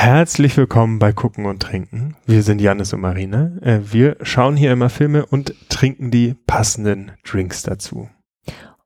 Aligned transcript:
Herzlich 0.00 0.56
willkommen 0.56 1.00
bei 1.00 1.12
Gucken 1.12 1.44
und 1.44 1.60
Trinken. 1.60 2.16
Wir 2.24 2.44
sind 2.44 2.60
Janis 2.60 2.92
und 2.92 3.00
Marina. 3.00 3.50
Äh, 3.60 3.80
wir 3.82 4.16
schauen 4.22 4.56
hier 4.56 4.70
immer 4.70 4.90
Filme 4.90 5.26
und 5.26 5.54
trinken 5.68 6.12
die 6.12 6.36
passenden 6.46 7.10
Drinks 7.28 7.64
dazu. 7.64 8.08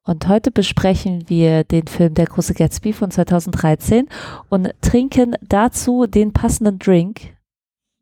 Und 0.04 0.26
heute 0.26 0.50
besprechen 0.50 1.28
wir 1.28 1.64
den 1.64 1.86
Film 1.86 2.14
Der 2.14 2.24
große 2.24 2.54
Gatsby 2.54 2.94
von 2.94 3.10
2013 3.10 4.08
und 4.48 4.70
trinken 4.80 5.36
dazu 5.42 6.06
den 6.06 6.32
passenden 6.32 6.78
Drink. 6.78 7.36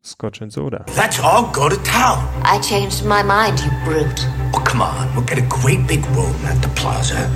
Scotch 0.01 0.41
and 0.41 0.53
Soda. 0.53 0.85
Let's 0.95 1.21
all 1.21 1.43
go 1.51 1.67
to 1.67 1.75
town. 1.83 2.25
I 2.45 2.61
changed 2.61 3.03
my 3.03 3.21
mind, 3.21 3.59
you 3.59 3.71
brute. 3.83 4.25
Oh, 4.53 4.63
come 4.63 4.81
on. 4.81 5.09
We'll 5.13 5.25
get 5.25 5.37
a 5.37 5.47
great 5.61 5.85
big 5.85 6.05
room 6.15 6.33
at 6.45 6.61
the 6.61 6.69
plaza, 6.81 7.29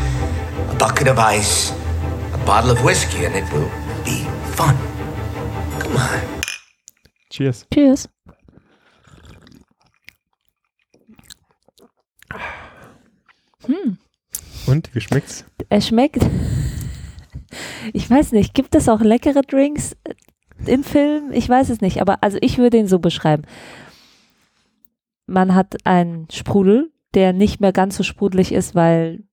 a 0.72 0.76
bucket 0.76 1.10
of 1.10 1.20
ice, 1.20 1.74
a 2.34 2.38
bottle 2.46 2.72
of 2.72 2.82
whiskey, 2.82 3.26
and 3.26 3.36
it 3.36 3.44
will 3.52 3.70
be 4.06 4.24
fun. 4.56 4.95
On. 5.96 6.42
Cheers. 7.30 7.66
Cheers. 7.74 8.08
Hm, 13.66 13.98
Und 14.68 14.94
wie 14.94 15.02
schmeckt's? 15.02 15.46
er 15.70 15.82
schmeckt. 15.82 16.26
Ich 17.94 18.10
weiß 18.10 18.32
nicht, 18.32 18.54
gibt 18.56 18.74
es 18.76 18.90
auch 18.90 19.00
leckere 19.00 19.42
Drinks 19.44 19.96
im 20.66 20.84
Film? 20.84 21.32
Ich 21.32 21.48
weiß 21.48 21.70
es 21.70 21.80
nicht, 21.80 22.02
aber 22.02 22.22
also 22.24 22.38
ich 22.42 22.58
würde 22.58 22.78
ihn 22.78 22.88
so 22.88 22.98
beschreiben. 23.00 23.44
Man 25.28 25.54
hat 25.54 25.76
einen 25.86 26.28
Sprudel, 26.32 26.92
der 27.14 27.32
nicht 27.32 27.62
mehr 27.62 27.72
ganz 27.72 27.96
so 27.96 28.04
sprudelig 28.04 28.52
ist, 28.52 28.74
weil 28.74 29.24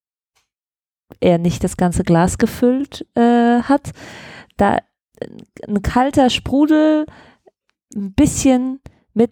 er 1.20 1.38
nicht 1.38 1.64
das 1.64 1.78
ganze 1.78 2.04
Glas 2.04 2.36
gefüllt 2.36 3.06
äh, 3.14 3.62
hat. 3.62 3.92
Da 4.58 4.78
ein 5.66 5.82
kalter 5.82 6.30
Sprudel, 6.30 7.06
ein 7.94 8.12
bisschen 8.14 8.80
mit 9.14 9.30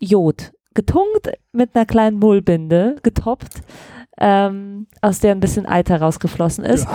Jod, 0.00 0.52
getunkt 0.74 1.30
mit 1.52 1.74
einer 1.74 1.86
kleinen 1.86 2.18
Mullbinde, 2.18 2.96
getoppt, 3.02 3.60
ähm, 4.18 4.86
aus 5.02 5.20
der 5.20 5.32
ein 5.32 5.40
bisschen 5.40 5.66
Eiter 5.66 6.00
rausgeflossen 6.00 6.64
ist. 6.64 6.86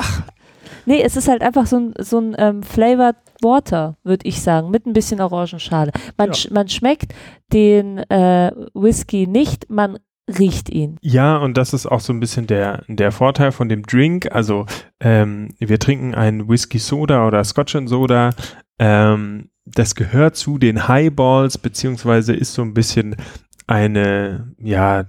Nee, 0.86 1.02
es 1.03 1.16
ist 1.16 1.28
halt 1.28 1.44
einfach 1.44 1.67
so 1.67 1.78
ein, 1.78 1.94
so 2.00 2.20
ein 2.20 2.36
ähm, 2.39 2.64
Flavored 2.64 3.17
Water, 3.42 3.98
würde 4.04 4.28
ich 4.28 4.42
sagen, 4.42 4.72
mit 4.72 4.86
ein 4.88 4.94
bisschen 4.94 5.22
Orangenschale. 5.22 5.92
Man, 6.17 6.30
Ja. 6.30 6.33
sch 6.33 6.50
man 6.50 6.67
schmeckt 6.70 7.14
den 7.54 8.00
äh, 8.09 8.52
Whisky 8.73 9.28
nicht, 9.28 9.70
man 9.70 10.00
riecht 10.40 10.70
ihn. 10.70 10.98
Ja, 11.02 11.38
und 11.38 11.58
das 11.58 11.74
ist 11.74 11.86
auch 11.86 12.00
so 12.00 12.14
ein 12.14 12.20
bisschen 12.20 12.48
der, 12.48 12.84
der 12.88 13.12
Vorteil 13.12 13.52
von 13.52 13.70
dem 13.70 13.84
Drink. 13.84 14.32
Also 14.32 14.66
ähm, 15.00 15.50
wir 15.60 15.80
trinken 15.80 16.16
einen 16.16 16.48
Whisky 16.50 16.80
Soda 16.80 17.28
oder 17.28 17.44
Scotch 17.44 17.76
and 17.76 17.90
Soda. 17.90 18.32
Ähm, 18.80 19.50
das 19.66 19.96
gehört 19.96 20.36
zu 20.36 20.58
den 20.58 20.88
Highballs, 20.88 21.58
beziehungsweise 21.58 22.34
ist 22.34 22.54
so 22.54 22.62
ein 22.62 22.73
bisschen 22.73 23.16
eine, 23.68 24.54
ja, 24.58 25.06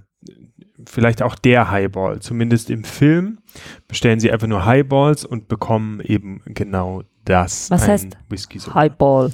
vielleicht 0.85 1.21
auch 1.21 1.35
der 1.35 1.71
Highball. 1.71 2.19
Zumindest 2.19 2.69
im 2.69 2.83
Film 2.83 3.39
bestellen 3.87 4.19
sie 4.19 4.31
einfach 4.31 4.47
nur 4.47 4.65
Highballs 4.65 5.25
und 5.25 5.47
bekommen 5.47 6.01
eben 6.01 6.41
genau 6.45 7.03
das. 7.25 7.69
Was 7.71 7.87
heißt 7.87 8.17
Whisky 8.29 8.59
Soda. 8.59 8.75
Highball. 8.75 9.31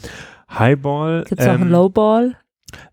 Highball. 0.49 1.23
Gibt 1.27 1.41
es 1.41 1.47
auch 1.47 1.53
einen 1.53 1.63
ähm, 1.63 1.71
Lowball? 1.71 2.35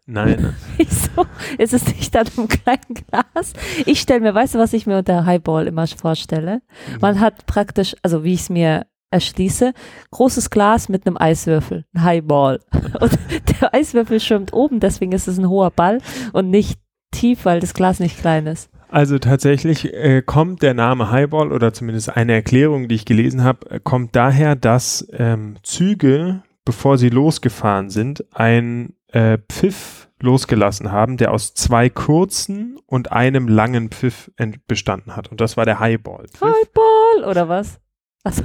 Nein, 0.06 0.54
Wieso? 0.76 1.26
Ist 1.58 1.74
es 1.74 1.86
nicht 1.86 2.14
dann 2.14 2.26
im 2.36 2.48
kleinen 2.48 2.94
Glas? 2.94 3.52
Ich 3.84 4.00
stelle 4.00 4.20
mir, 4.20 4.34
weißt 4.34 4.54
du, 4.54 4.58
was 4.58 4.72
ich 4.72 4.86
mir 4.86 4.98
unter 4.98 5.26
Highball 5.26 5.66
immer 5.66 5.86
vorstelle? 5.86 6.62
Man 7.00 7.20
hat 7.20 7.46
praktisch, 7.46 7.94
also 8.02 8.24
wie 8.24 8.34
ich 8.34 8.40
es 8.40 8.50
mir 8.50 8.86
erschließe, 9.10 9.72
großes 10.10 10.50
Glas 10.50 10.88
mit 10.88 11.06
einem 11.06 11.16
Eiswürfel, 11.16 11.84
ein 11.94 12.02
Highball. 12.02 12.60
Und 13.00 13.18
der 13.60 13.74
Eiswürfel 13.74 14.20
schwimmt 14.20 14.52
oben, 14.52 14.80
deswegen 14.80 15.12
ist 15.12 15.28
es 15.28 15.38
ein 15.38 15.48
hoher 15.48 15.70
Ball 15.70 15.98
und 16.32 16.50
nicht 16.50 16.78
tief, 17.12 17.44
weil 17.44 17.60
das 17.60 17.74
Glas 17.74 18.00
nicht 18.00 18.18
klein 18.18 18.46
ist. 18.46 18.70
Also 18.88 19.18
tatsächlich 19.18 19.92
äh, 19.92 20.22
kommt 20.22 20.62
der 20.62 20.74
Name 20.74 21.10
Highball 21.10 21.52
oder 21.52 21.72
zumindest 21.72 22.16
eine 22.16 22.34
Erklärung, 22.34 22.88
die 22.88 22.94
ich 22.94 23.04
gelesen 23.04 23.42
habe, 23.42 23.70
äh, 23.70 23.80
kommt 23.82 24.14
daher, 24.14 24.54
dass 24.54 25.06
ähm, 25.12 25.56
Züge, 25.62 26.42
bevor 26.64 26.98
sie 26.98 27.08
losgefahren 27.08 27.90
sind, 27.90 28.24
ein 28.32 28.94
äh, 29.16 29.38
Pfiff 29.48 30.08
losgelassen 30.20 30.92
haben, 30.92 31.16
der 31.16 31.32
aus 31.32 31.54
zwei 31.54 31.88
kurzen 31.90 32.78
und 32.86 33.12
einem 33.12 33.48
langen 33.48 33.90
Pfiff 33.90 34.30
bestanden 34.66 35.14
hat. 35.16 35.28
Und 35.30 35.40
das 35.40 35.56
war 35.56 35.64
der 35.64 35.78
Highball. 35.78 36.26
Pfiff. 36.28 36.40
Highball 36.42 37.30
oder 37.30 37.48
was? 37.48 37.78
Achso, 38.24 38.42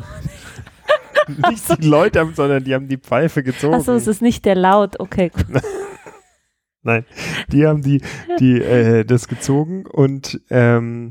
Nicht 1.49 1.81
die 1.83 1.87
Leute 1.87 2.19
haben, 2.19 2.33
sondern 2.35 2.63
die 2.63 2.73
haben 2.73 2.87
die 2.87 2.97
Pfeife 2.97 3.41
gezogen. 3.43 3.73
achso, 3.75 3.93
es 3.93 4.07
ist 4.07 4.21
nicht 4.21 4.43
der 4.45 4.55
Laut, 4.55 4.99
okay. 4.99 5.31
Nein, 6.83 7.05
die 7.51 7.67
haben 7.67 7.83
die, 7.83 8.01
die 8.39 8.59
äh, 8.59 9.05
das 9.05 9.27
gezogen 9.27 9.85
und 9.85 10.41
ähm, 10.49 11.09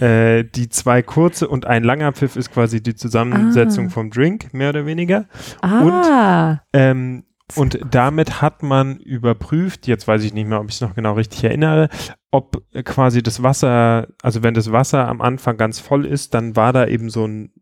äh, 0.00 0.42
die 0.42 0.68
zwei 0.68 1.00
kurze 1.02 1.46
und 1.48 1.64
ein 1.64 1.84
langer 1.84 2.12
Pfiff 2.12 2.34
ist 2.34 2.52
quasi 2.52 2.82
die 2.82 2.96
Zusammensetzung 2.96 3.86
Ah. 3.86 3.90
vom 3.90 4.10
Drink, 4.10 4.52
mehr 4.52 4.70
oder 4.70 4.84
weniger. 4.84 5.26
Ah, 5.62 6.58
Ähm, 6.72 7.22
und 7.54 7.78
damit 7.90 8.42
hat 8.42 8.62
man 8.62 8.96
überprüft, 8.96 9.86
jetzt 9.86 10.08
weiß 10.08 10.24
ich 10.24 10.34
nicht 10.34 10.48
mehr, 10.48 10.60
ob 10.60 10.68
ich 10.68 10.74
es 10.76 10.80
noch 10.80 10.94
genau 10.94 11.12
richtig 11.14 11.44
erinnere, 11.44 11.88
ob 12.32 12.62
quasi 12.84 13.22
das 13.22 13.42
Wasser, 13.42 14.08
also 14.22 14.42
wenn 14.42 14.54
das 14.54 14.72
Wasser 14.72 15.06
am 15.08 15.20
Anfang 15.20 15.56
ganz 15.56 15.78
voll 15.78 16.04
ist, 16.06 16.34
dann 16.34 16.56
war 16.56 16.72
da 16.72 16.86
eben 16.86 17.08
so 17.08 17.26
ein 17.26 17.52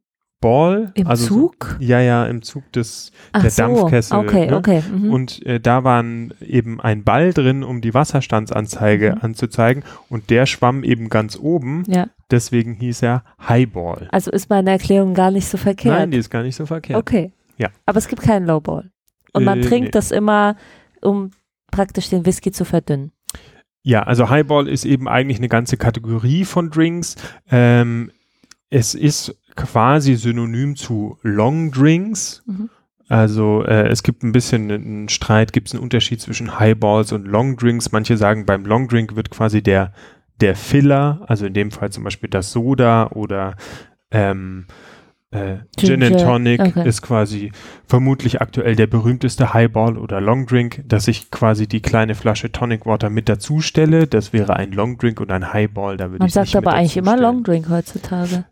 Ball. 0.40 0.92
im 0.94 1.06
also 1.06 1.26
Zug? 1.26 1.76
So, 1.78 1.84
ja, 1.84 2.00
ja, 2.00 2.26
im 2.26 2.42
Zug 2.42 2.70
des, 2.72 3.12
Ach 3.32 3.40
der 3.42 3.50
so, 3.50 3.62
Dampfkessel, 3.62 4.18
Okay, 4.18 4.46
ne? 4.46 4.56
okay. 4.56 4.82
Mhm. 4.90 5.10
und 5.10 5.44
äh, 5.46 5.58
da 5.58 5.84
waren 5.84 6.34
eben 6.40 6.80
ein 6.82 7.02
Ball 7.02 7.32
drin, 7.32 7.62
um 7.62 7.80
die 7.80 7.94
Wasserstandsanzeige 7.94 9.12
Mhm. 9.16 9.18
anzuzeigen 9.22 9.84
und 10.10 10.28
der 10.30 10.46
schwamm 10.46 10.84
eben 10.84 11.08
ganz 11.08 11.38
oben, 11.38 11.84
ja, 11.86 12.08
deswegen 12.30 12.74
hieß 12.74 13.02
er 13.02 13.24
Highball. 13.48 14.08
also 14.12 14.30
ist 14.30 14.50
meine 14.50 14.70
Erklärung 14.70 15.14
gar 15.14 15.30
nicht 15.30 15.46
so 15.46 15.56
verkehrt. 15.56 15.94
Nein, 15.98 16.10
die 16.10 16.18
ist 16.18 16.30
gar 16.30 16.42
nicht 16.42 16.56
so 16.56 16.66
verkehrt. 16.66 16.98
Okay. 16.98 17.32
Ja. 17.56 17.68
Aber 17.86 17.98
es 17.98 18.08
gibt 18.08 18.22
keinen 18.22 18.46
Lowball. 18.46 18.90
Und 19.34 19.44
man 19.44 19.60
Äh, 19.60 19.62
trinkt 19.62 19.86
nee. 19.86 19.90
das 19.90 20.10
immer, 20.10 20.56
um 21.02 21.30
praktisch 21.70 22.08
den 22.08 22.24
Whisky 22.24 22.52
zu 22.52 22.64
verdünnen. 22.64 23.12
Ja, 23.82 24.04
also 24.04 24.30
Highball 24.30 24.68
ist 24.68 24.86
eben 24.86 25.08
eigentlich 25.08 25.38
eine 25.38 25.48
ganze 25.48 25.76
Kategorie 25.76 26.46
von 26.46 26.70
Drinks. 26.70 27.16
Ähm, 27.50 28.10
es 28.70 28.94
ist 28.94 29.36
quasi 29.56 30.14
synonym 30.14 30.74
zu 30.76 31.18
Long 31.22 31.70
Drinks. 31.70 32.42
Mhm. 32.46 32.70
Also 33.08 33.62
äh, 33.64 33.88
es 33.88 34.02
gibt 34.02 34.22
ein 34.22 34.32
bisschen 34.32 34.70
einen 34.70 35.08
Streit, 35.10 35.52
gibt 35.52 35.68
es 35.68 35.74
einen 35.74 35.82
Unterschied 35.82 36.20
zwischen 36.20 36.58
Highballs 36.58 37.12
und 37.12 37.26
Long 37.26 37.56
Drinks. 37.56 37.92
Manche 37.92 38.16
sagen, 38.16 38.46
beim 38.46 38.64
Long 38.64 38.88
Drink 38.88 39.14
wird 39.14 39.30
quasi 39.30 39.62
der, 39.62 39.92
der 40.40 40.56
Filler, 40.56 41.22
also 41.26 41.44
in 41.44 41.52
dem 41.52 41.70
Fall 41.70 41.90
zum 41.90 42.04
Beispiel 42.04 42.30
das 42.30 42.50
Soda 42.52 43.08
oder 43.08 43.56
ähm, 44.10 44.66
äh, 45.34 45.58
Gin 45.76 46.02
and 46.02 46.20
Tonic 46.20 46.60
okay. 46.60 46.88
ist 46.88 47.02
quasi 47.02 47.52
vermutlich 47.86 48.40
aktuell 48.40 48.76
der 48.76 48.86
berühmteste 48.86 49.52
Highball 49.52 49.98
oder 49.98 50.20
Long 50.20 50.46
Drink, 50.46 50.82
dass 50.86 51.08
ich 51.08 51.30
quasi 51.30 51.66
die 51.66 51.82
kleine 51.82 52.14
Flasche 52.14 52.52
Tonic 52.52 52.86
Water 52.86 53.10
mit 53.10 53.28
dazu 53.28 53.60
stelle. 53.60 54.06
Das 54.06 54.32
wäre 54.32 54.56
ein 54.56 54.72
Long 54.72 54.98
Drink 54.98 55.20
und 55.20 55.30
ein 55.30 55.52
Highball, 55.52 55.96
da 55.96 56.06
würde 56.06 56.18
Man 56.18 56.28
ich 56.28 56.34
sagt 56.34 56.48
nicht 56.48 56.56
aber 56.56 56.72
eigentlich 56.72 56.96
immer. 56.96 57.16
Long 57.16 57.42
Drink 57.42 57.68
heutzutage. 57.68 58.44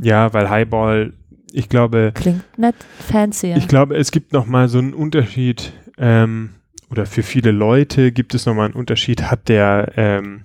Ja, 0.00 0.32
weil 0.32 0.50
Highball, 0.50 1.14
ich 1.52 1.68
glaube, 1.68 2.12
Klingt 2.14 2.44
nett 2.58 2.76
fancy. 2.98 3.54
ich 3.56 3.68
glaube, 3.68 3.96
es 3.96 4.10
gibt 4.10 4.32
noch 4.32 4.46
mal 4.46 4.68
so 4.68 4.78
einen 4.78 4.94
Unterschied, 4.94 5.72
ähm, 5.98 6.50
oder 6.90 7.06
für 7.06 7.22
viele 7.22 7.50
Leute 7.50 8.12
gibt 8.12 8.34
es 8.34 8.46
noch 8.46 8.54
mal 8.54 8.66
einen 8.66 8.74
Unterschied, 8.74 9.30
hat 9.30 9.48
der, 9.48 9.92
ähm, 9.96 10.44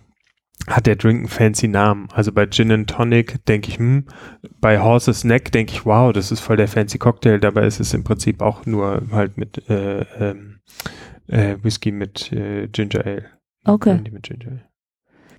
hat 0.68 0.86
der 0.86 0.96
Drink 0.96 1.20
einen 1.20 1.28
fancy 1.28 1.68
Namen. 1.68 2.08
Also 2.14 2.32
bei 2.32 2.46
Gin 2.46 2.72
and 2.72 2.90
Tonic 2.90 3.46
denke 3.46 3.70
ich, 3.70 3.78
hm, 3.78 4.06
bei 4.60 4.80
Horse's 4.80 5.24
Neck 5.24 5.52
denke 5.52 5.74
ich, 5.74 5.86
wow, 5.86 6.14
das 6.14 6.32
ist 6.32 6.40
voll 6.40 6.58
der 6.58 6.68
fancy 6.68 6.98
Cocktail, 6.98 7.40
dabei 7.40 7.66
ist 7.66 7.80
es 7.80 7.94
im 7.94 8.04
Prinzip 8.04 8.42
auch 8.42 8.66
nur 8.66 9.04
halt 9.12 9.38
mit 9.38 9.70
äh, 9.70 10.02
ähm, 10.20 10.60
äh, 11.28 11.56
Whisky 11.62 11.92
mit 11.92 12.32
äh, 12.32 12.68
Ginger 12.68 13.06
Ale. 13.06 13.26
Okay. 13.66 14.00
Ginger 14.04 14.48
Ale. 14.48 14.62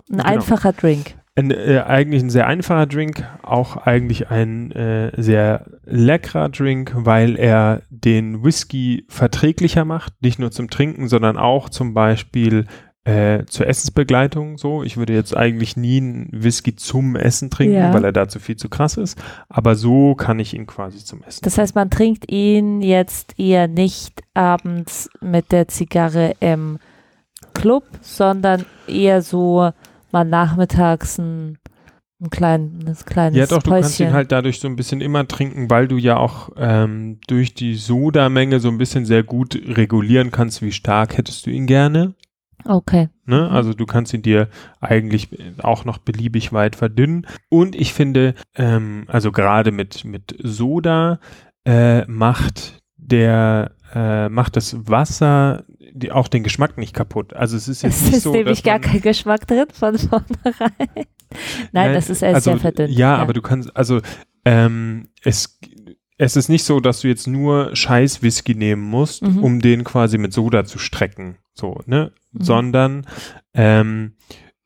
Ein 0.09 0.17
genau. 0.17 0.23
einfacher 0.23 0.73
Drink. 0.73 1.15
Ein, 1.37 1.51
äh, 1.51 1.83
eigentlich 1.85 2.23
ein 2.23 2.29
sehr 2.29 2.47
einfacher 2.47 2.85
Drink, 2.85 3.27
auch 3.41 3.75
eigentlich 3.75 4.29
ein 4.29 4.71
äh, 4.71 5.11
sehr 5.21 5.65
leckerer 5.83 6.49
Drink, 6.49 6.93
weil 6.95 7.35
er 7.37 7.81
den 7.89 8.43
Whisky 8.43 9.05
verträglicher 9.09 9.83
macht, 9.83 10.13
nicht 10.21 10.39
nur 10.39 10.51
zum 10.51 10.69
Trinken, 10.69 11.09
sondern 11.09 11.35
auch 11.37 11.69
zum 11.69 11.93
Beispiel 11.93 12.67
äh, 13.05 13.45
zur 13.45 13.67
Essensbegleitung. 13.67 14.57
So, 14.57 14.83
ich 14.83 14.97
würde 14.97 15.13
jetzt 15.13 15.35
eigentlich 15.37 15.77
nie 15.77 15.97
einen 15.97 16.29
Whisky 16.31 16.75
zum 16.75 17.15
Essen 17.15 17.49
trinken, 17.49 17.75
Ja. 17.75 17.93
weil 17.93 18.03
er 18.03 18.11
dazu 18.11 18.39
viel 18.39 18.57
zu 18.57 18.67
krass 18.67 18.97
ist, 18.97 19.17
aber 19.47 19.75
so 19.75 20.15
kann 20.15 20.39
ich 20.39 20.53
ihn 20.53 20.65
quasi 20.67 20.97
zum 21.05 21.23
Essen. 21.23 21.41
Das 21.43 21.57
heißt, 21.57 21.75
man 21.75 21.89
trinkt 21.89 22.31
ihn 22.31 22.81
jetzt 22.81 23.39
eher 23.39 23.67
nicht 23.67 24.21
abends 24.33 25.09
mit 25.21 25.51
der 25.51 25.67
Zigarre 25.67 26.33
im 26.39 26.79
Club, 27.53 27.83
sondern 28.01 28.65
eher 28.87 29.21
so 29.21 29.69
mal 30.11 30.25
nachmittags 30.25 31.17
ein 31.17 31.57
ein, 32.21 32.29
klein, 32.29 32.79
ein 32.87 32.95
kleines 33.05 33.37
Ja, 33.37 33.45
doch, 33.45 33.61
du 33.61 33.71
kannst 33.71 33.99
ihn 33.99 34.05
Päuschen. 34.05 34.13
halt 34.15 34.31
dadurch 34.31 34.61
so 34.61 34.69
ein 34.69 34.77
bisschen 34.77 35.01
immer 35.01 35.27
trinken, 35.27 35.69
weil 35.69 35.89
du 35.89 35.97
ja 35.97 36.15
auch 36.15 36.49
ähm, 36.57 37.19
durch 37.27 37.53
die 37.53 37.75
Sodamenge 37.75 38.61
so 38.61 38.69
ein 38.69 38.77
bisschen 38.77 39.05
sehr 39.05 39.21
gut 39.21 39.59
regulieren 39.67 40.31
kannst, 40.31 40.61
wie 40.61 40.71
stark 40.71 41.17
hättest 41.17 41.45
du 41.45 41.49
ihn 41.51 41.65
gerne. 41.67 42.13
Okay. 42.63 43.09
Ne? 43.25 43.49
Also 43.49 43.73
du 43.73 43.85
kannst 43.85 44.13
ihn 44.13 44.21
dir 44.21 44.49
eigentlich 44.79 45.29
auch 45.61 45.85
noch 45.85 45.97
beliebig 45.97 46.53
weit 46.53 46.75
verdünnen. 46.75 47.27
Und 47.49 47.75
ich 47.75 47.93
finde, 47.93 48.35
ähm, 48.55 49.05
also 49.07 49.31
gerade 49.31 49.71
mit, 49.71 50.05
mit 50.05 50.35
Soda 50.41 51.19
äh, 51.65 52.05
macht 52.05 52.81
der 52.97 53.71
äh, 53.93 54.29
macht 54.29 54.55
das 54.55 54.75
Wasser 54.89 55.63
die, 55.93 56.11
auch 56.11 56.27
den 56.27 56.43
Geschmack 56.43 56.77
nicht 56.77 56.93
kaputt. 56.93 57.33
Also 57.33 57.55
es 57.55 57.67
ist 57.67 57.83
jetzt 57.83 57.97
Es 57.97 58.05
nicht 58.05 58.13
ist 58.17 58.23
so, 58.23 58.31
nämlich 58.31 58.61
dass 58.61 58.63
gar 58.63 58.79
kein 58.79 59.01
Geschmack 59.01 59.47
drin 59.47 59.67
von 59.71 59.97
vornherein. 59.97 60.71
Nein, 61.71 61.93
das 61.93 62.09
ist 62.09 62.21
erst 62.21 62.35
also, 62.35 62.51
sehr 62.51 62.59
verdünnt. 62.59 62.91
Ja, 62.93 63.15
ja. 63.15 63.17
aber 63.17 63.33
du 63.33 63.41
kannst, 63.41 63.75
also 63.75 64.01
ähm, 64.43 65.07
es, 65.23 65.59
es 66.17 66.35
ist 66.35 66.49
nicht 66.49 66.63
so, 66.63 66.79
dass 66.79 67.01
du 67.01 67.07
jetzt 67.07 67.27
nur 67.27 67.75
Scheiß 67.75 68.21
Whisky 68.21 68.55
nehmen 68.55 68.83
musst, 68.83 69.21
Mhm. 69.21 69.43
um 69.43 69.59
den 69.61 69.83
quasi 69.83 70.17
mit 70.17 70.33
Soda 70.33 70.65
zu 70.65 70.79
strecken, 70.79 71.37
so, 71.53 71.79
ne? 71.85 72.11
Mhm. 72.37 72.43
Sondern 72.43 73.07
ähm, 73.53 74.13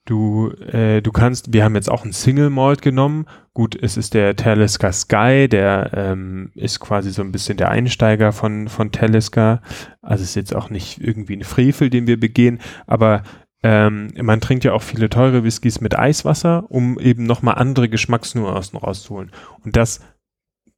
du, 0.06 0.52
äh, 0.52 1.02
du 1.02 1.12
kannst, 1.12 1.54
wir 1.54 1.64
haben 1.64 1.76
jetzt 1.76 1.90
auch 1.90 2.04
einen 2.04 2.14
Single 2.14 2.50
Malt 2.50 2.82
genommen. 2.82 3.26
Gut, 3.54 3.78
es 3.82 3.98
ist 3.98 4.14
der 4.14 4.36
Talisker 4.36 4.92
Sky, 4.92 5.48
der 5.50 5.92
ähm, 5.94 6.52
ist 6.56 6.80
quasi 6.80 7.12
so 7.12 7.22
ein 7.22 7.32
bisschen 7.32 7.58
der 7.58 7.70
Einsteiger 7.70 8.32
von, 8.32 8.68
von 8.68 8.92
Talisker. 8.92 9.62
Also 10.02 10.24
ist 10.24 10.36
jetzt 10.36 10.56
auch 10.56 10.70
nicht 10.70 11.00
irgendwie 11.02 11.36
ein 11.36 11.44
Frevel, 11.44 11.90
den 11.90 12.08
wir 12.08 12.20
begehen, 12.20 12.60
aber 12.88 13.24
ähm, 13.62 14.14
man 14.22 14.40
trinkt 14.40 14.64
ja 14.64 14.74
auch 14.74 14.82
viele 14.82 15.10
teure 15.10 15.44
Whiskys 15.44 15.82
mit 15.82 15.98
Eiswasser, 15.98 16.66
um 16.70 16.98
eben 17.00 17.24
nochmal 17.24 17.56
andere 17.56 17.90
Geschmacksnuancen 17.90 18.80
rauszuholen. 18.80 19.32
Und 19.66 19.76
das 19.76 20.00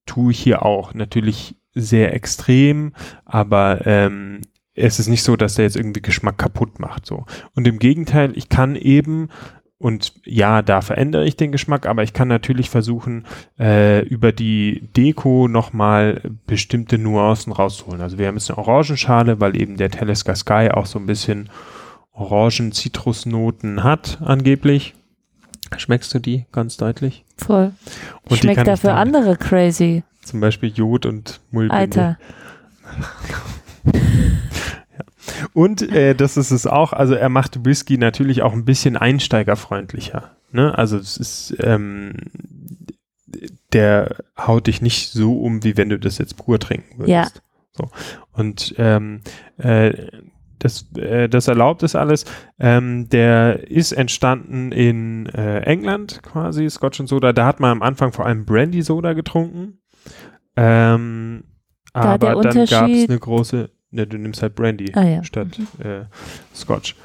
tue 0.06 0.32
ich 0.32 0.40
hier 0.40 0.66
auch. 0.66 0.94
Natürlich 0.94 1.56
sehr 1.74 2.14
extrem, 2.14 2.94
aber 3.24 3.86
ähm, 3.86 4.42
es 4.82 5.00
ist 5.00 5.08
nicht 5.08 5.24
so, 5.24 5.36
dass 5.36 5.56
der 5.56 5.66
jetzt 5.66 5.76
irgendwie 5.76 6.02
Geschmack 6.02 6.38
kaputt 6.38 6.80
macht. 6.80 7.06
So. 7.06 7.26
Und 7.56 7.68
im 7.68 7.80
Gegenteil, 7.80 8.36
ich 8.36 8.50
kann 8.50 8.76
eben, 8.76 9.30
und 9.78 10.14
ja, 10.26 10.62
da 10.62 10.82
verändere 10.82 11.26
ich 11.26 11.38
den 11.38 11.52
Geschmack, 11.52 11.86
aber 11.86 12.04
ich 12.04 12.14
kann 12.14 12.28
natürlich 12.28 12.70
versuchen, 12.70 13.26
äh, 13.60 14.02
über 14.06 14.32
die 14.32 14.88
Deko 14.96 15.48
nochmal 15.48 16.22
bestimmte 16.48 16.98
Nuancen 16.98 17.54
rauszuholen. 17.54 18.02
Also 18.02 18.18
wir 18.18 18.28
haben 18.28 18.36
jetzt 18.36 18.50
eine 18.50 18.58
Orangenschale, 18.58 19.40
weil 19.40 19.60
eben 19.60 19.78
der 19.78 19.92
Talisker 19.92 20.36
Sky 20.36 20.70
auch 20.72 20.86
so 20.86 21.00
ein 21.00 21.06
bisschen 21.06 21.50
Orangen-Zitrusnoten 22.14 23.84
hat, 23.84 24.20
angeblich. 24.22 24.94
Schmeckst 25.78 26.14
du 26.14 26.20
die 26.20 26.46
ganz 26.52 26.76
deutlich? 26.76 27.24
Voll. 27.38 27.72
Und 28.24 28.32
die 28.32 28.38
Schmeckt 28.38 28.68
dafür 28.68 28.96
andere 28.96 29.38
crazy. 29.38 30.04
Zum 30.22 30.42
Beispiel 30.42 30.70
Jod 30.70 31.06
und 31.06 31.40
Mullbinde. 31.52 31.78
Alter. 31.80 32.18
Und 35.54 35.82
äh, 35.92 36.16
das 36.16 36.38
ist 36.38 36.52
es 36.52 36.68
auch, 36.68 36.94
also 36.94 37.14
er 37.14 37.30
macht 37.30 37.66
Whisky 37.66 37.98
natürlich 37.98 38.42
auch 38.42 38.54
ein 38.54 38.66
bisschen 38.66 38.98
einsteigerfreundlicher. 38.98 40.36
Ne? 40.52 40.78
Also 40.78 40.98
es 40.98 41.18
ist, 41.18 41.56
ähm, 41.60 42.14
der 43.74 44.18
haut 44.38 44.68
dich 44.68 44.82
nicht 44.82 45.12
so 45.12 45.40
um, 45.40 45.64
wie 45.64 45.78
wenn 45.78 45.90
du 45.90 46.00
das 46.00 46.18
jetzt 46.18 46.38
pur 46.38 46.60
trinken 46.60 47.00
würdest. 47.00 47.36
Ja. 47.36 47.42
So. 47.74 47.90
Und 48.34 48.76
ähm, 48.78 49.22
äh, 49.58 49.94
das, 50.60 50.86
äh, 50.96 51.28
das 51.28 51.48
erlaubt 51.48 51.84
es 51.84 51.96
alles. 51.96 52.26
Ähm, 52.60 53.10
der 53.10 53.70
ist 53.70 53.94
entstanden 53.94 54.72
in 54.72 55.26
äh, 55.28 55.62
England 55.62 56.22
quasi, 56.24 56.70
Scotch 56.70 57.00
and 57.00 57.10
Soda. 57.10 57.34
Da 57.34 57.46
hat 57.46 57.60
man 57.60 57.72
am 57.72 57.82
Anfang 57.82 58.12
vor 58.12 58.26
allem 58.26 58.46
Brandy 58.46 58.82
Soda 58.82 59.14
getrunken. 59.14 59.80
Ähm, 60.56 61.46
Da 61.94 62.02
aber 62.02 62.42
dann 62.42 62.66
gab 62.66 62.90
es 62.90 63.10
eine 63.10 63.20
große, 63.20 63.70
ne, 63.92 64.08
du 64.08 64.18
nimmst 64.18 64.42
halt 64.42 64.56
Brandy 64.56 64.92
Ah 64.96 65.04
ja. 65.04 65.24
statt 65.24 65.60
äh, 65.84 66.06
Scotch. 66.56 66.96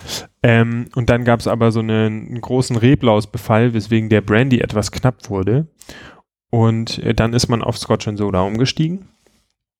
Ähm, 0.42 0.86
und 0.94 1.10
dann 1.10 1.24
gab 1.24 1.40
es 1.40 1.46
aber 1.46 1.70
so 1.72 1.80
einen, 1.80 2.28
einen 2.28 2.40
großen 2.40 2.76
Reblausbefall, 2.76 3.74
weswegen 3.74 4.08
der 4.08 4.20
Brandy 4.22 4.60
etwas 4.60 4.90
knapp 4.92 5.28
wurde. 5.28 5.66
Und 6.50 6.98
äh, 7.00 7.12
dann 7.14 7.32
ist 7.34 7.48
man 7.48 7.62
auf 7.62 7.76
Scotch 7.78 8.08
and 8.08 8.18
Soda 8.18 8.40
umgestiegen. 8.42 9.08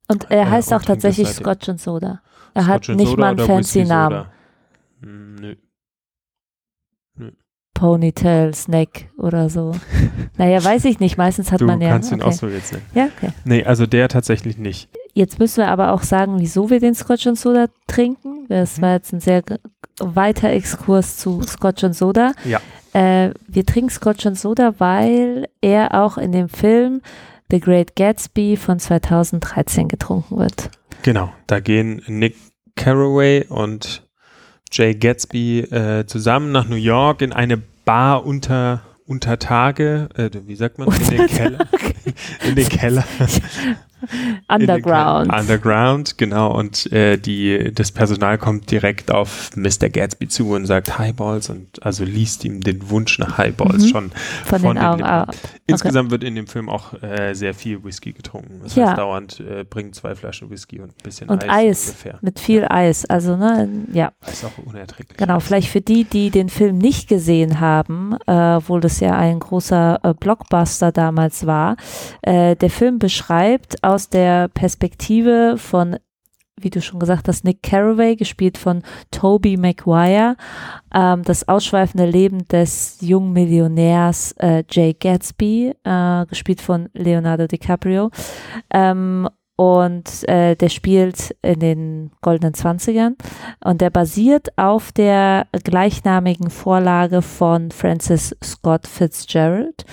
Und 0.08 0.31
er 0.31 0.43
Äh, 0.47 0.50
heißt 0.50 0.73
und 0.73 0.79
auch 0.79 0.82
tatsächlich. 0.82 1.29
Scotch 1.29 1.69
and 1.69 1.81
Soda. 1.81 2.20
Er 2.55 2.67
hat 2.67 2.85
Scotch 2.85 2.91
and 2.91 2.99
nicht 3.00 3.11
Soda 3.11 3.20
mal 3.20 3.29
einen 3.31 3.38
fancy 3.47 3.85
Namen. 3.85 4.26
Hm, 5.03 5.35
nö. 5.37 5.55
Ponytail, 7.75 8.55
Snack 8.55 9.11
oder 9.19 9.50
so. 9.50 9.73
naja, 10.38 10.64
weiß 10.64 10.87
ich 10.87 10.99
nicht. 10.99 11.19
Meistens 11.19 11.53
hat 11.53 11.61
Du 11.61 11.67
man 11.67 11.79
ja. 11.81 11.91
kannst 11.91 12.11
ihn 12.11 12.23
okay. 12.23 12.31
auch 12.31 12.32
so 12.32 12.49
jetzt 12.49 12.73
nennen. 12.73 12.87
Ja, 12.94 13.08
okay. 13.14 13.32
Nee, 13.44 13.64
also 13.64 13.87
der 13.87 14.08
tatsächlich 14.08 14.56
nicht. 14.56 14.88
Jetzt 15.16 15.38
müssen 15.38 15.58
wir 15.62 15.68
aber 15.68 15.92
auch 15.92 16.02
sagen, 16.02 16.38
wieso 16.40 16.68
wir 16.68 16.78
den 16.78 16.94
Scotch 16.94 17.26
and 17.26 17.38
Soda 17.38 17.68
trinken. 17.86 18.44
Das 18.50 18.76
Mhm. 18.76 18.82
war 18.82 18.92
jetzt 18.92 19.14
ein 19.14 19.20
sehr 19.20 19.42
weiter 19.98 20.50
Exkurs 20.50 21.16
zu 21.16 21.40
Scotch 21.42 21.84
and 21.84 21.96
Soda. 21.96 22.32
Ja. 22.44 22.60
Äh, 22.92 23.32
wir 23.48 23.64
trinken 23.64 23.88
Scotch 23.88 24.26
and 24.26 24.38
Soda, 24.38 24.74
weil 24.76 25.48
er 25.62 25.94
auch 25.94 26.18
in 26.18 26.32
dem 26.32 26.50
Film 26.50 27.00
The 27.50 27.60
Great 27.60 27.96
Gatsby 27.96 28.58
von 28.58 28.78
2013 28.78 29.88
getrunken 29.88 30.36
wird. 30.36 30.68
Genau, 31.02 31.32
da 31.46 31.60
gehen 31.60 32.02
Nick 32.08 32.36
Carraway 32.74 33.46
und 33.48 34.02
Jay 34.70 34.94
Gatsby 34.94 35.60
äh, 35.60 36.04
zusammen 36.06 36.52
nach 36.52 36.69
New 36.69 36.76
York 36.76 37.22
in 37.22 37.32
eine 37.32 37.56
Bar 37.86 38.26
unter 38.26 38.82
unter 39.08 39.38
Tage, 39.38 40.08
äh, 40.16 40.28
wie 40.46 40.56
sagt 40.56 40.78
man, 40.78 40.88
in 40.88 41.16
den 41.16 41.26
Keller, 41.28 41.66
in 42.44 42.56
den 42.56 42.69
Keller, 42.69 43.04
Underground. 44.49 45.32
Underground, 45.32 46.19
genau. 46.19 46.53
Und 46.56 46.91
äh, 46.93 47.17
die, 47.17 47.73
das 47.75 47.93
Personal 47.93 48.38
kommt 48.38 48.70
direkt 48.70 49.11
auf 49.11 49.50
Mr. 49.56 49.88
Gatsby 49.88 50.29
zu 50.29 50.53
und 50.53 50.67
sagt 50.67 50.99
Highballs 50.99 51.50
und 51.50 51.82
also 51.85 52.05
liest 52.05 52.44
ihm 52.44 52.61
den 52.61 52.88
Wunsch 52.91 53.19
nach 53.19 53.38
Highballs 53.38 53.85
Mhm. 53.85 53.88
schon 53.88 54.12
Von, 54.44 54.62
den 54.62 54.79
Augen. 54.79 55.03
Ah, 55.03 55.26
Insgesamt 55.67 56.11
wird 56.11 56.23
in 56.25 56.35
dem 56.35 56.47
Film 56.47 56.69
auch 56.69 56.94
äh, 57.03 57.35
sehr 57.35 57.55
viel 57.55 57.82
Whisky 57.85 58.12
getrunken. 58.12 58.61
Das 58.62 58.75
Ja. 58.76 58.88
heißt, 58.88 58.99
dauernd 58.99 59.41
äh, 59.41 59.64
bringen 59.64 59.93
zwei 59.93 60.14
Flaschen 60.14 60.50
Whisky 60.50 60.81
und 60.81 60.91
ein 60.91 61.03
bisschen 61.03 61.29
und 61.29 61.43
Eis, 61.44 61.50
Eis. 61.50 61.87
ungefähr. 61.88 62.19
Mit 62.23 62.38
viel 62.38 62.67
Eis. 62.69 63.05
Also, 63.06 63.37
ne, 63.37 63.69
ja. 63.93 64.12
Ist 64.31 64.44
auch 64.44 64.58
unerträglich. 64.64 65.17
Genau, 65.17 65.41
vielleicht 65.41 65.69
für 65.69 65.81
die, 65.81 66.05
die 66.05 66.31
den 66.31 66.49
Film 66.49 66.79
nicht 66.79 67.08
gesehen 67.08 67.61
haben, 67.61 68.14
äh, 68.26 68.56
obwohl 68.56 68.81
das 68.81 69.00
ja 69.00 69.17
ein 69.17 69.38
großer 69.41 70.00
äh, 70.03 70.14
Blockbuster 70.14 70.93
damals 70.93 71.47
war. 71.47 71.76
Äh, 72.23 72.56
der 72.56 72.70
Film 72.70 72.99
beschreibt 72.99 73.82
aus 73.82 73.95
der 73.96 74.48
Perspektive 74.48 75.56
von, 75.58 75.96
wie 76.60 76.70
du 76.70 76.81
schon 76.81 77.00
gesagt 77.00 77.28
hast, 77.28 77.44
Nick 77.44 77.62
Carraway, 77.62 78.17
gespielt 78.17 78.58
von 78.58 78.82
Toby 79.10 79.56
Maguire, 79.56 80.36
ähm, 80.94 81.22
das 81.22 81.48
ausschweifende 81.48 82.06
Leben 82.06 82.46
des 82.48 82.98
jungen 83.00 83.32
Millionärs 83.32 84.32
äh, 84.38 84.62
Jay 84.70 84.94
Gatsby, 84.94 85.74
äh, 85.84 86.26
gespielt 86.26 86.60
von 86.60 86.88
Leonardo 86.93 87.46
DiCaprio. 87.46 88.10
Ähm, 88.70 89.29
und 89.56 90.29
äh, 90.29 90.55
der 90.55 90.69
spielt 90.69 91.34
in 91.41 91.60
den 91.60 92.10
goldenen 92.20 92.53
Zwanzigern. 92.53 93.17
Und 93.65 93.81
der 93.81 93.91
basiert 93.91 94.56
auf 94.58 94.93
der 94.93 95.46
gleichnamigen 95.65 96.51
Vorlage 96.51 97.22
von 97.22 97.70
Francis 97.70 98.36
Scott 98.44 98.86
Fitzgerald 98.86 99.86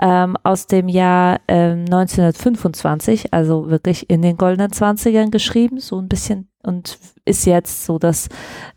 ähm, 0.00 0.36
aus 0.42 0.66
dem 0.66 0.88
Jahr 0.88 1.40
ähm, 1.48 1.86
1925, 1.86 3.32
also 3.32 3.70
wirklich 3.70 4.10
in 4.10 4.20
den 4.20 4.36
goldenen 4.36 4.72
Zwanzigern 4.72 5.30
geschrieben, 5.30 5.80
so 5.80 5.98
ein 5.98 6.08
bisschen 6.08 6.48
und 6.62 6.98
ist 7.24 7.46
jetzt 7.46 7.86
so 7.86 7.98
das, 7.98 8.28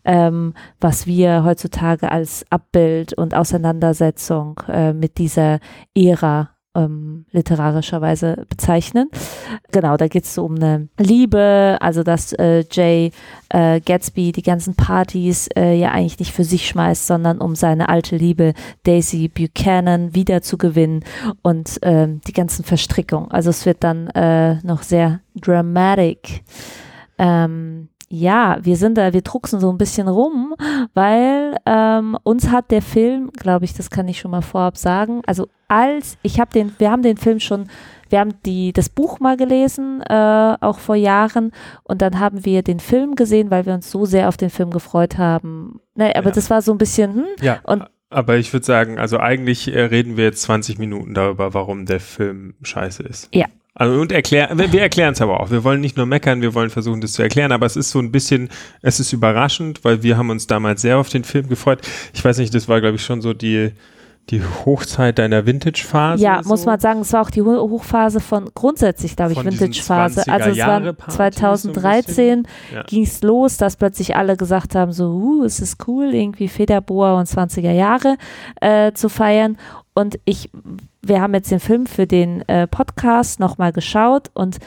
ähm, 0.05 0.53
was 0.79 1.07
wir 1.07 1.43
heutzutage 1.43 2.11
als 2.11 2.45
Abbild 2.51 3.13
und 3.13 3.33
Auseinandersetzung 3.33 4.61
äh, 4.67 4.93
mit 4.93 5.17
dieser 5.17 5.59
Ära 5.95 6.51
ähm, 6.79 7.25
literarischerweise 7.31 8.45
bezeichnen. 8.49 9.09
Genau, 9.71 9.97
da 9.97 10.07
geht 10.07 10.23
es 10.23 10.33
so 10.33 10.45
um 10.45 10.55
eine 10.55 10.87
Liebe, 10.97 11.77
also 11.81 12.03
dass 12.03 12.33
äh, 12.33 12.63
Jay 12.71 13.11
äh, 13.49 13.81
Gatsby 13.81 14.31
die 14.31 14.41
ganzen 14.41 14.75
Partys 14.75 15.47
äh, 15.55 15.73
ja 15.73 15.91
eigentlich 15.91 16.19
nicht 16.19 16.33
für 16.33 16.43
sich 16.43 16.67
schmeißt, 16.67 17.07
sondern 17.07 17.39
um 17.39 17.55
seine 17.55 17.89
alte 17.89 18.15
Liebe 18.15 18.53
Daisy 18.83 19.27
Buchanan 19.27 20.15
wiederzugewinnen 20.15 21.03
und 21.41 21.79
ähm, 21.81 22.21
die 22.27 22.33
ganzen 22.33 22.63
Verstrickungen. 22.63 23.31
Also 23.31 23.49
es 23.49 23.65
wird 23.65 23.83
dann 23.83 24.07
äh, 24.09 24.55
noch 24.65 24.83
sehr 24.83 25.19
dramatic. 25.35 26.43
Ähm, 27.17 27.89
ja, 28.09 28.57
wir 28.61 28.75
sind 28.75 28.97
da, 28.97 29.13
wir 29.13 29.21
drucksen 29.21 29.59
so 29.59 29.69
ein 29.71 29.77
bisschen 29.77 30.07
rum, 30.07 30.55
weil 30.93 31.55
ähm, 31.65 32.17
uns 32.23 32.49
hat 32.49 32.71
der 32.71 32.81
Film, 32.81 33.31
glaube 33.31 33.65
ich, 33.65 33.73
das 33.73 33.89
kann 33.89 34.07
ich 34.07 34.19
schon 34.19 34.31
mal 34.31 34.41
vorab 34.41 34.77
sagen, 34.77 35.21
also 35.27 35.47
als 35.67 36.17
ich 36.23 36.39
habe 36.39 36.51
den, 36.51 36.73
wir 36.79 36.89
haben 36.91 37.03
den 37.03 37.17
Film 37.17 37.39
schon, 37.39 37.67
wir 38.09 38.19
haben 38.19 38.33
die 38.45 38.73
das 38.73 38.89
Buch 38.89 39.19
mal 39.19 39.37
gelesen, 39.37 40.01
äh, 40.01 40.55
auch 40.59 40.79
vor 40.79 40.95
Jahren, 40.95 41.51
und 41.83 42.01
dann 42.01 42.19
haben 42.19 42.43
wir 42.45 42.63
den 42.63 42.79
Film 42.79 43.13
gesehen, 43.15 43.51
weil 43.51 43.67
wir 43.67 43.73
uns 43.75 43.91
so 43.91 44.05
sehr 44.05 44.27
auf 44.27 44.37
den 44.37 44.49
Film 44.49 44.71
gefreut 44.71 45.17
haben. 45.19 45.79
Ne, 45.93 46.15
aber 46.15 46.29
Ja. 46.29 46.33
das 46.35 46.49
war 46.49 46.61
so 46.63 46.71
ein 46.71 46.77
bisschen, 46.79 47.13
hm, 47.13 47.25
Ja, 47.41 47.59
Und- 47.63 47.85
Aber 48.11 48.37
ich 48.37 48.51
würde 48.53 48.65
sagen, 48.65 48.97
also 48.97 49.19
eigentlich 49.19 49.71
äh, 49.71 49.81
reden 49.81 50.17
wir 50.17 50.23
jetzt 50.23 50.41
20 50.41 50.79
Minuten 50.79 51.13
darüber, 51.13 51.53
warum 51.53 51.85
der 51.85 51.99
Film 51.99 52.55
scheiße 52.63 53.03
ist. 53.03 53.29
Ja. 53.35 53.45
Also 53.79 53.99
und 53.99 54.11
erklär, 54.11 54.49
wir, 54.53 54.71
wir 54.71 54.81
erklären 54.81 55.13
es 55.13 55.21
aber 55.21 55.39
auch. 55.39 55.49
Wir 55.49 55.63
wollen 55.63 55.81
nicht 55.81 55.97
nur 55.97 56.05
meckern, 56.05 56.41
wir 56.41 56.53
wollen 56.53 56.69
versuchen, 56.69 57.01
das 57.01 57.13
zu 57.13 57.21
erklären. 57.23 57.51
Aber 57.51 57.65
es 57.65 57.75
ist 57.75 57.89
so 57.91 57.99
ein 57.99 58.11
bisschen, 58.11 58.49
es 58.81 58.99
ist 58.99 59.13
überraschend, 59.13 59.83
weil 59.83 60.03
wir 60.03 60.17
haben 60.17 60.29
uns 60.29 60.45
damals 60.47 60.81
sehr 60.81 60.97
auf 60.97 61.09
den 61.09 61.23
Film 61.23 61.47
gefreut. 61.49 61.79
Ich 62.13 62.23
weiß 62.23 62.37
nicht, 62.37 62.53
das 62.53 62.67
war 62.67 62.81
glaube 62.81 62.97
ich 62.97 63.03
schon 63.03 63.21
so 63.21 63.33
die 63.33 63.71
die 64.29 64.43
Hochzeit 64.43 65.17
deiner 65.17 65.47
Vintage-Phase. 65.47 66.23
Ja, 66.23 66.43
so. 66.43 66.49
muss 66.49 66.63
man 66.65 66.79
sagen, 66.79 66.99
es 66.99 67.11
war 67.13 67.21
auch 67.23 67.31
die 67.31 67.41
Ho- 67.41 67.67
Hochphase 67.67 68.19
von 68.19 68.47
grundsätzlich, 68.53 69.15
glaube 69.15 69.31
ich, 69.33 69.43
Vintage-Phase. 69.43 70.25
Also 70.31 70.51
es 70.51 70.59
war 70.59 70.81
20er-Jahre-Partys 70.81 71.39
so 71.63 71.69
ein 71.69 71.73
2013 71.73 72.47
Ja. 72.75 72.83
ging 72.83 73.03
es 73.05 73.23
los, 73.23 73.57
dass 73.57 73.75
plötzlich 73.75 74.15
alle 74.15 74.37
gesagt 74.37 74.75
haben, 74.75 74.91
so, 74.91 75.05
uh, 75.13 75.43
es 75.45 75.59
ist 75.59 75.77
cool, 75.87 76.13
irgendwie 76.13 76.47
Federboa 76.47 77.17
und 77.19 77.27
20er 77.27 77.71
Jahre 77.71 78.17
äh, 78.61 78.91
zu 78.93 79.09
feiern. 79.09 79.57
Und 79.99 80.17
ich, 80.23 80.49
wir 81.01 81.19
haben 81.19 81.33
jetzt 81.33 81.51
den 81.51 81.59
Film 81.59 81.85
für 81.85 82.07
den 82.07 82.47
äh, 82.47 82.67
Podcast 82.67 83.41
nochmal 83.41 83.73
geschaut 83.73 84.31
und 84.33 84.57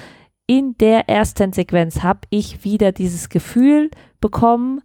in 0.46 0.76
der 0.76 1.08
ersten 1.08 1.54
Sequenz 1.54 2.02
habe 2.02 2.20
ich 2.28 2.64
wieder 2.64 2.92
dieses 2.92 3.30
Gefühl 3.30 3.90
bekommen 4.20 4.82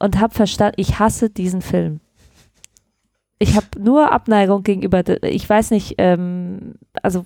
und 0.00 0.18
habe 0.18 0.34
verstanden, 0.34 0.74
ich 0.80 0.98
hasse 0.98 1.30
diesen 1.30 1.62
Film. 1.62 2.00
Ich 3.38 3.54
habe 3.54 3.66
nur 3.78 4.10
Abneigung 4.10 4.64
gegenüber, 4.64 5.04
ich 5.22 5.48
weiß 5.48 5.70
nicht, 5.70 5.94
ähm, 5.98 6.74
also 7.04 7.24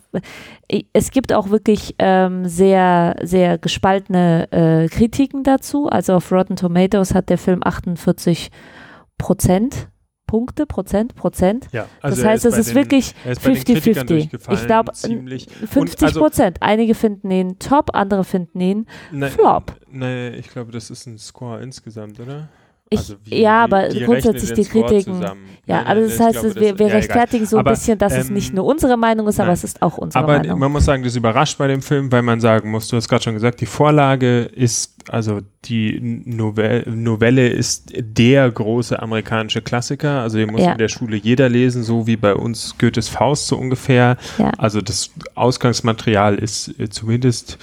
ich, 0.66 0.86
es 0.92 1.10
gibt 1.10 1.32
auch 1.32 1.48
wirklich 1.48 1.94
ähm, 1.98 2.44
sehr, 2.46 3.16
sehr 3.22 3.56
gespaltene 3.56 4.52
äh, 4.52 4.88
Kritiken 4.88 5.44
dazu. 5.44 5.88
Also 5.88 6.12
auf 6.12 6.30
Rotten 6.30 6.56
Tomatoes 6.56 7.14
hat 7.14 7.30
der 7.30 7.38
Film 7.38 7.60
48 7.64 8.50
Prozent, 9.16 9.88
Punkte, 10.28 10.66
Prozent, 10.66 11.16
Prozent. 11.16 11.66
Ja, 11.72 11.86
Das 12.00 12.20
er 12.20 12.28
heißt, 12.30 12.44
es 12.44 12.56
ist 12.56 12.68
den- 12.68 12.74
wirklich 12.76 13.14
ist 13.24 13.42
Kritikern 13.42 13.76
50-50. 13.76 14.06
durchgefallen, 14.06 14.60
Ich 14.60 14.66
glaube, 14.66 14.92
ziemlich. 14.92 15.48
50 15.68 16.02
also- 16.08 16.20
Prozent. 16.20 16.58
Einige 16.60 16.94
finden 16.94 17.28
ihn 17.32 17.58
top, 17.58 17.90
andere 17.94 18.22
finden 18.22 18.60
ihn 18.60 18.86
Ne, 19.10 19.28
Flop. 19.30 19.74
Ne, 19.90 20.36
ich 20.36 20.48
glaube, 20.50 20.70
das 20.70 20.90
ist 20.90 21.06
ein 21.06 21.18
Score 21.18 21.60
insgesamt, 21.60 22.20
oder? 22.20 22.48
Ich, 22.90 22.98
Also 23.00 23.14
wie- 23.24 23.42
ja, 23.42 23.64
aber 23.64 23.88
grundsätzlich 23.88 24.52
die 24.54 24.64
Kritiken. 24.64 25.20
Ja, 25.66 25.82
also 25.82 26.00
nein, 26.00 26.08
das 26.10 26.18
heißt, 26.20 26.32
glaube, 26.32 26.48
es- 26.48 26.54
wir, 26.56 26.78
wir 26.78 26.86
ja, 26.86 26.92
rechtfertigen 26.94 27.44
so 27.44 27.58
Aber, 27.58 27.70
ein 27.70 27.74
bisschen, 27.74 27.98
dass 27.98 28.16
es 28.16 28.28
ähm, 28.28 28.34
nicht 28.34 28.54
nur 28.54 28.64
unsere 28.64 28.96
Meinung 28.96 29.28
ist, 29.28 29.38
aber 29.38 29.48
nein. 29.48 29.54
es 29.54 29.64
ist 29.64 29.82
auch 29.82 29.98
unsere 29.98 30.24
Aber 30.24 30.38
Meinung. 30.38 30.58
man 30.58 30.72
muss 30.72 30.86
sagen, 30.86 31.02
das 31.02 31.14
überrascht 31.14 31.58
bei 31.58 31.66
dem 31.66 31.82
Film, 31.82 32.10
weil 32.10 32.22
man 32.22 32.40
sagen 32.40 32.70
muss, 32.70 32.88
du 32.88 32.96
hast 32.96 33.06
gerade 33.06 33.22
schon 33.24 33.34
gesagt, 33.34 33.60
die 33.60 33.66
Vorlage 33.66 34.44
ist, 34.44 34.94
also 35.10 35.40
die 35.66 36.00
Novelle, 36.24 36.84
Novelle 36.90 37.48
ist 37.48 37.92
der 37.94 38.50
große 38.50 38.98
amerikanische 39.02 39.60
Klassiker. 39.60 40.22
Also 40.22 40.38
den 40.38 40.50
muss 40.50 40.62
Ja. 40.62 40.72
in 40.72 40.78
der 40.78 40.88
Schule 40.88 41.16
jeder 41.18 41.50
lesen, 41.50 41.82
so 41.82 42.06
wie 42.06 42.16
bei 42.16 42.34
uns 42.34 42.76
Goethes 42.78 43.10
Faust 43.10 43.48
so 43.48 43.58
ungefähr. 43.58 44.16
Ja. 44.38 44.52
Also 44.56 44.80
das 44.80 45.10
Ausgangsmaterial 45.34 46.36
ist 46.36 46.78
äh, 46.80 46.88
zumindest 46.88 47.58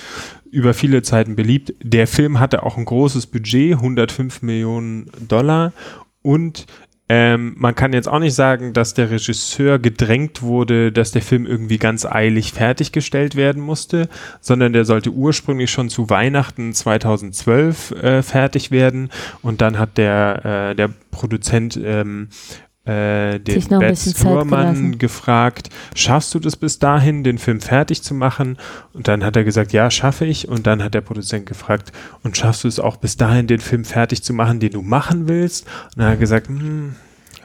über 0.56 0.74
viele 0.74 1.02
Zeiten 1.02 1.36
beliebt. 1.36 1.74
Der 1.84 2.08
Film 2.08 2.40
hatte 2.40 2.64
auch 2.64 2.78
ein 2.78 2.86
großes 2.86 3.28
Budget, 3.28 3.74
105 3.74 4.42
Millionen 4.42 5.12
Dollar. 5.28 5.74
Und 6.22 6.66
ähm, 7.08 7.54
man 7.58 7.76
kann 7.76 7.94
jetzt 7.94 8.08
auch 8.08 8.18
nicht 8.18 8.34
sagen, 8.34 8.74
dass 8.74 8.96
der 8.96 9.12
Regisseur 9.12 9.78
gedrängt 9.78 10.42
wurde, 10.42 10.92
dass 10.92 11.12
der 11.12 11.22
Film 11.22 11.46
irgendwie 11.46 11.78
ganz 11.78 12.04
eilig 12.04 12.54
fertiggestellt 12.54 13.36
werden 13.36 13.62
musste, 13.62 14.10
sondern 14.42 14.74
der 14.74 14.86
sollte 14.86 15.12
ursprünglich 15.12 15.70
schon 15.70 15.90
zu 15.90 16.10
Weihnachten 16.10 16.74
2012 16.74 17.92
äh, 17.92 18.24
fertig 18.24 18.72
werden. 18.72 19.12
Und 19.44 19.62
dann 19.62 19.78
hat 19.78 20.00
der, 20.00 20.72
äh, 20.72 20.76
der 20.76 20.90
Produzent 21.12 21.80
ähm, 21.84 22.30
äh, 22.86 23.39
den 23.39 23.56
gelassen. 24.75 24.98
gefragt, 25.00 25.70
schaffst 25.96 26.34
du 26.36 26.39
das 26.39 26.56
bis 26.56 26.80
dahin, 26.80 27.24
den 27.24 27.38
Film 27.38 27.60
fertig 27.60 28.04
zu 28.04 28.13
machen? 28.13 28.58
Und 28.94 29.08
dann 29.08 29.24
hat 29.24 29.36
er 29.36 29.44
gesagt, 29.44 29.74
ja, 29.74 29.89
schaffe 29.89 30.25
ich. 30.25 30.48
Und 30.48 30.68
dann 30.68 30.84
hat 30.84 30.94
der 30.94 31.01
Produzent 31.01 31.46
gefragt, 31.48 31.92
und 32.24 32.38
schaffst 32.38 32.63
du 32.63 32.68
es 32.68 32.80
auch 32.80 32.98
bis 32.98 33.18
dahin, 33.18 33.48
den 33.48 33.60
Film 33.60 33.86
fertig 33.86 34.24
zu 34.24 34.34
machen, 34.34 34.60
den 34.60 34.72
du 34.72 34.82
machen 34.82 35.27
willst? 35.27 35.65
Und 35.65 36.00
dann 36.00 36.06
hat 36.06 36.13
er 36.13 36.20
gesagt, 36.20 36.48
hm, 36.48 36.96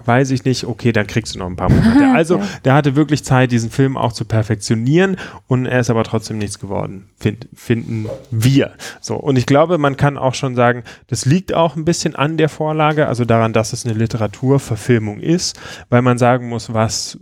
weiß 0.04 0.30
ich 0.30 0.45
nicht, 0.45 0.64
okay, 0.64 0.92
dann 0.92 1.07
kriegst 1.07 1.35
du 1.35 1.38
noch 1.38 1.47
ein 1.47 1.57
paar 1.57 1.71
Monate. 1.71 2.11
Also, 2.14 2.37
Okay. 2.37 2.47
der 2.64 2.75
hatte 2.75 2.97
wirklich 2.97 3.25
Zeit, 3.25 3.52
diesen 3.52 3.71
Film 3.71 3.97
auch 3.97 4.12
zu 4.12 4.25
perfektionieren 4.25 5.16
und 5.47 5.66
er 5.66 5.80
ist 5.80 5.90
aber 5.90 6.04
trotzdem 6.04 6.38
nichts 6.38 6.59
geworden, 6.59 7.09
find, 7.19 7.49
finden 7.54 8.07
wir. 8.30 8.73
So, 9.00 9.16
und 9.16 9.37
ich 9.37 9.47
glaube, 9.47 9.78
man 9.78 9.97
kann 9.97 10.19
auch 10.19 10.35
schon 10.35 10.54
sagen, 10.54 10.83
das 11.07 11.25
liegt 11.25 11.54
auch 11.54 11.76
ein 11.76 11.85
bisschen 11.85 12.14
an 12.16 12.37
der 12.37 12.49
Vorlage, 12.49 13.07
also 13.07 13.25
daran, 13.25 13.52
dass 13.52 13.73
es 13.73 13.85
eine 13.85 13.95
Literaturverfilmung 13.95 15.21
ist, 15.21 15.59
weil 15.88 16.02
man 16.02 16.19
sagen 16.19 16.49
muss, 16.49 16.73
was 16.75 17.19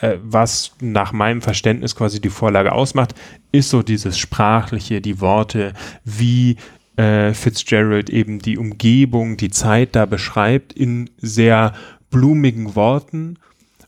äh, 0.00 0.16
was 0.22 0.72
nach 0.80 1.12
meinem 1.12 1.42
Verständnis 1.42 1.94
quasi 1.94 2.20
die 2.20 2.30
Vorlage 2.30 2.72
ausmacht, 2.72 3.14
ist 3.52 3.68
so 3.70 3.82
dieses 3.82 4.18
Sprachliche, 4.18 5.00
die 5.02 5.20
Worte, 5.20 5.74
wie 6.04 6.56
äh, 6.96 7.32
Fitzgerald 7.34 8.10
eben 8.10 8.38
die 8.38 8.58
Umgebung, 8.58 9.36
die 9.36 9.50
Zeit 9.50 9.94
da 9.94 10.06
beschreibt 10.06 10.72
in 10.72 11.10
sehr 11.18 11.72
blumigen 12.12 12.76
Worten. 12.76 13.38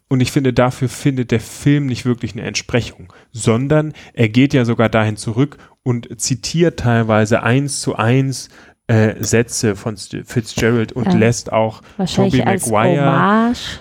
Und 0.09 0.21
ich 0.21 0.33
finde, 0.33 0.52
dafür 0.52 0.88
findet 0.88 1.31
der 1.31 1.40
Film 1.40 1.87
nicht 1.87 2.04
wirklich 2.04 2.33
eine 2.33 2.43
Entsprechung, 2.43 3.12
sondern 3.33 3.93
er 4.12 4.28
geht 4.28 4.52
ja 4.52 4.64
sogar 4.64 4.88
dahin 4.88 5.16
zurück 5.16 5.57
und 5.85 6.21
zitiert 6.21 6.81
teilweise 6.81 7.43
eins 7.43 7.81
zu 7.81 7.95
eins 7.97 8.49
äh, 8.87 9.14
Sätze 9.23 9.76
von 9.76 9.97
Fitzgerald 9.97 10.93
und 10.93 11.07
Ja. 11.07 11.14
lässt 11.14 11.52
auch 11.52 11.81
Tobey 12.14 12.43
als 12.43 12.66
Maguire 12.66 13.00
Hommage. 13.07 13.81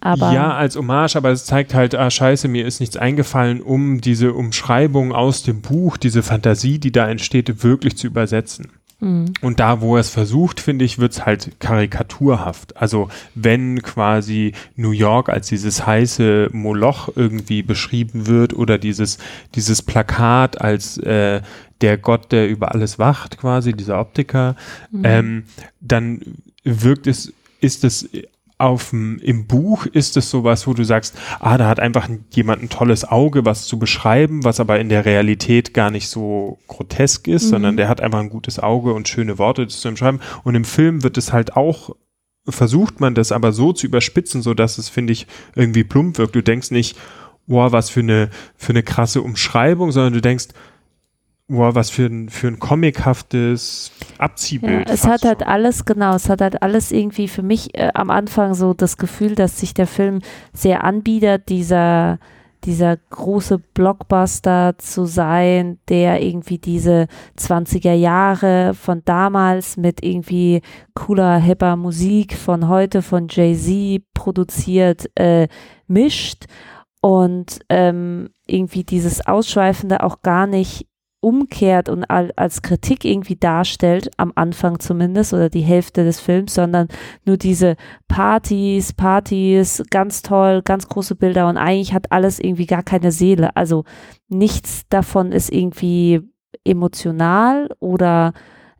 Aber 0.00 0.32
ja, 0.32 0.54
als 0.54 0.76
Hommage, 0.76 1.16
aber 1.16 1.30
es 1.30 1.46
zeigt 1.46 1.72
halt, 1.72 1.94
ah, 1.94 2.10
scheiße, 2.10 2.46
mir 2.46 2.66
ist 2.66 2.78
nichts 2.80 2.96
eingefallen, 2.98 3.62
um 3.62 4.02
diese 4.02 4.34
Umschreibung 4.34 5.12
aus 5.12 5.42
dem 5.42 5.62
Buch, 5.62 5.96
diese 5.96 6.22
Fantasie, 6.22 6.78
die 6.78 6.92
da 6.92 7.08
entsteht, 7.08 7.64
wirklich 7.64 7.96
zu 7.96 8.06
übersetzen. 8.06 8.68
Hm, 9.00 9.32
Und 9.40 9.60
da, 9.60 9.80
wo 9.80 9.96
er 9.96 10.00
es 10.00 10.10
versucht, 10.10 10.60
finde 10.60 10.84
ich, 10.84 10.98
wird 10.98 11.12
es 11.12 11.26
halt 11.26 11.58
karikaturhaft. 11.60 12.76
Also 12.76 13.08
wenn 13.34 13.82
quasi 13.82 14.52
New 14.76 14.92
York 14.92 15.28
als 15.28 15.48
dieses 15.48 15.86
heiße 15.86 16.50
Moloch 16.52 17.08
irgendwie 17.14 17.62
beschrieben 17.62 18.26
wird 18.26 18.54
oder 18.54 18.78
dieses, 18.78 19.18
dieses 19.54 19.82
Plakat 19.82 20.60
als 20.60 20.98
äh, 20.98 21.42
der 21.80 21.98
Gott, 21.98 22.32
der 22.32 22.48
über 22.48 22.72
alles 22.72 22.98
wacht, 22.98 23.38
quasi, 23.38 23.72
dieser 23.72 24.00
Optiker, 24.00 24.56
ähm, 25.02 25.44
dann 25.80 26.20
wirkt 26.62 27.06
es, 27.06 27.32
ist 27.60 27.84
es 27.84 28.08
auf 28.56 28.90
dem, 28.90 29.18
im 29.18 29.46
Buch 29.46 29.86
ist 29.86 30.16
es 30.16 30.30
sowas, 30.30 30.66
wo 30.66 30.74
du 30.74 30.84
sagst, 30.84 31.16
ah, 31.40 31.58
da 31.58 31.68
hat 31.68 31.80
einfach 31.80 32.08
jemand 32.30 32.62
ein 32.62 32.68
tolles 32.68 33.04
Auge, 33.04 33.44
was 33.44 33.66
zu 33.66 33.78
beschreiben, 33.78 34.44
was 34.44 34.60
aber 34.60 34.78
in 34.78 34.88
der 34.88 35.04
Realität 35.04 35.74
gar 35.74 35.90
nicht 35.90 36.08
so 36.08 36.58
grotesk 36.68 37.26
ist, 37.26 37.48
sondern 37.48 37.76
der 37.76 37.88
hat 37.88 38.00
einfach 38.00 38.20
ein 38.20 38.30
gutes 38.30 38.60
Auge 38.60 38.94
und 38.94 39.08
schöne 39.08 39.38
Worte 39.38 39.64
das 39.64 39.80
zu 39.80 39.90
beschreiben. 39.90 40.20
Und 40.44 40.54
im 40.54 40.64
Film 40.64 41.02
wird 41.02 41.18
es 41.18 41.32
halt 41.32 41.56
auch, 41.56 41.96
versucht 42.48 43.00
man 43.00 43.14
das 43.14 43.32
aber 43.32 43.52
so 43.52 43.72
zu 43.72 43.86
überspitzen, 43.86 44.40
so 44.40 44.54
dass 44.54 44.78
es, 44.78 44.88
finde 44.88 45.12
ich, 45.12 45.26
irgendwie 45.56 45.84
plump 45.84 46.18
wirkt. 46.18 46.36
Du 46.36 46.42
denkst 46.42 46.70
nicht, 46.70 46.96
boah, 47.46 47.72
was 47.72 47.90
für 47.90 48.00
eine, 48.00 48.30
für 48.56 48.70
eine 48.70 48.84
krasse 48.84 49.22
Umschreibung, 49.22 49.90
sondern 49.90 50.12
du 50.12 50.20
denkst, 50.20 50.48
boah, 51.48 51.74
was 51.74 51.90
für 51.90 52.06
ein, 52.06 52.28
für 52.28 52.48
ein 52.48 52.58
comichaftes 52.58 53.92
ja, 54.00 54.24
Abziehbild. 54.24 54.88
es 54.88 55.02
fast 55.02 55.12
hat 55.12 55.24
halt 55.24 55.40
schon. 55.40 55.48
alles, 55.48 55.84
genau, 55.84 56.14
es 56.14 56.28
hat 56.28 56.40
halt 56.40 56.62
alles 56.62 56.92
irgendwie 56.92 57.28
für 57.28 57.42
mich 57.42 57.76
äh, 57.78 57.90
am 57.94 58.10
Anfang 58.10 58.54
so 58.54 58.74
das 58.74 58.96
Gefühl, 58.96 59.34
dass 59.34 59.60
sich 59.60 59.74
der 59.74 59.86
Film 59.86 60.20
sehr 60.52 60.84
anbietet, 60.84 61.48
dieser, 61.48 62.18
dieser 62.64 62.96
große 62.96 63.58
Blockbuster 63.58 64.76
zu 64.78 65.04
sein, 65.04 65.78
der 65.88 66.22
irgendwie 66.22 66.58
diese 66.58 67.08
20er 67.38 67.92
Jahre 67.92 68.72
von 68.72 69.02
damals 69.04 69.76
mit 69.76 70.02
irgendwie 70.02 70.62
cooler, 70.94 71.36
hipper 71.36 71.76
Musik 71.76 72.34
von 72.34 72.68
heute 72.68 73.02
von 73.02 73.28
Jay-Z 73.28 74.02
produziert, 74.14 75.10
äh, 75.14 75.48
mischt 75.86 76.46
und 77.02 77.60
ähm, 77.68 78.30
irgendwie 78.46 78.84
dieses 78.84 79.26
Ausschweifende 79.26 80.02
auch 80.02 80.22
gar 80.22 80.46
nicht 80.46 80.86
umkehrt 81.24 81.88
und 81.88 82.04
al 82.04 82.32
als 82.36 82.62
Kritik 82.62 83.04
irgendwie 83.04 83.36
darstellt, 83.36 84.10
am 84.18 84.32
Anfang 84.34 84.78
zumindest 84.78 85.32
oder 85.32 85.48
die 85.48 85.62
Hälfte 85.62 86.04
des 86.04 86.20
Films, 86.20 86.54
sondern 86.54 86.88
nur 87.24 87.38
diese 87.38 87.76
Partys, 88.06 88.92
Partys, 88.92 89.82
ganz 89.90 90.22
toll, 90.22 90.62
ganz 90.62 90.88
große 90.88 91.16
Bilder 91.16 91.48
und 91.48 91.56
eigentlich 91.56 91.94
hat 91.94 92.12
alles 92.12 92.38
irgendwie 92.38 92.66
gar 92.66 92.82
keine 92.82 93.10
Seele. 93.10 93.56
Also 93.56 93.84
nichts 94.28 94.86
davon 94.90 95.32
ist 95.32 95.50
irgendwie 95.50 96.20
emotional 96.64 97.70
oder 97.80 98.32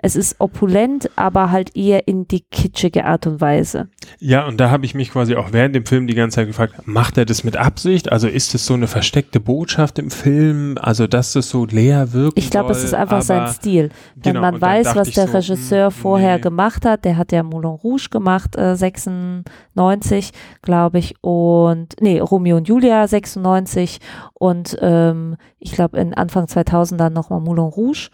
es 0.05 0.17
ist 0.17 0.37
opulent, 0.39 1.09
aber 1.17 1.51
halt 1.51 1.75
eher 1.75 2.07
in 2.07 2.29
die 2.29 2.41
kitschige 2.41 3.07
Art 3.07 3.27
und 3.27 3.41
Weise. 3.41 3.89
Ja, 4.19 4.47
und 4.47 4.61
da 4.61 4.69
habe 4.69 4.85
ich 4.85 4.95
mich 4.95 5.11
quasi 5.11 5.35
auch 5.35 5.53
während 5.53 5.75
dem 5.75 5.87
Film 5.87 6.07
die 6.07 6.15
ganze 6.15 6.35
Zeit 6.35 6.47
gefragt, 6.47 6.87
macht 6.87 7.17
er 7.17 7.25
das 7.25 7.43
mit 7.43 7.57
Absicht? 7.57 8.13
Also 8.13 8.29
ist 8.29 8.55
es 8.55 8.67
so 8.67 8.75
eine 8.75 8.87
versteckte 8.87 9.41
Botschaft 9.41 9.99
im 9.99 10.11
Film? 10.11 10.77
Also, 10.79 11.07
dass 11.07 11.35
es 11.37 11.49
so 11.49 11.65
leer 11.65 12.13
wirkt? 12.13 12.37
Ich 12.37 12.51
glaube, 12.51 12.73
es 12.73 12.85
ist 12.85 12.93
einfach 12.93 13.23
sein 13.23 13.49
Stil. 13.49 13.89
Wenn 14.17 14.35
Genau, 14.35 14.43
man 14.43 14.61
weiß, 14.61 14.95
was 14.95 15.11
der 15.13 15.27
so, 15.27 15.39
Regisseur 15.39 15.87
hm, 15.87 15.93
vorher 15.93 16.35
nee. 16.35 16.43
gemacht 16.43 16.85
hat, 16.85 17.07
der 17.07 17.17
hat 17.17 17.33
ja 17.33 17.43
Moulin 17.43 17.71
Rouge 17.71 18.09
gemacht, 18.11 18.57
äh, 18.57 18.77
96, 18.77 20.33
glaube 20.61 20.99
ich, 20.99 21.15
und, 21.23 21.95
nee, 22.01 22.21
Romeo 22.21 22.59
und 22.59 22.69
Julia 22.69 23.09
96 23.09 24.01
und 24.35 24.77
ähm, 24.83 25.37
ich 25.59 25.73
glaube 25.73 25.99
in 25.99 26.13
Anfang 26.13 26.47
2000 26.47 27.01
dann 27.01 27.15
nochmal 27.15 27.41
Moulin 27.41 27.65
Rouge. 27.65 28.11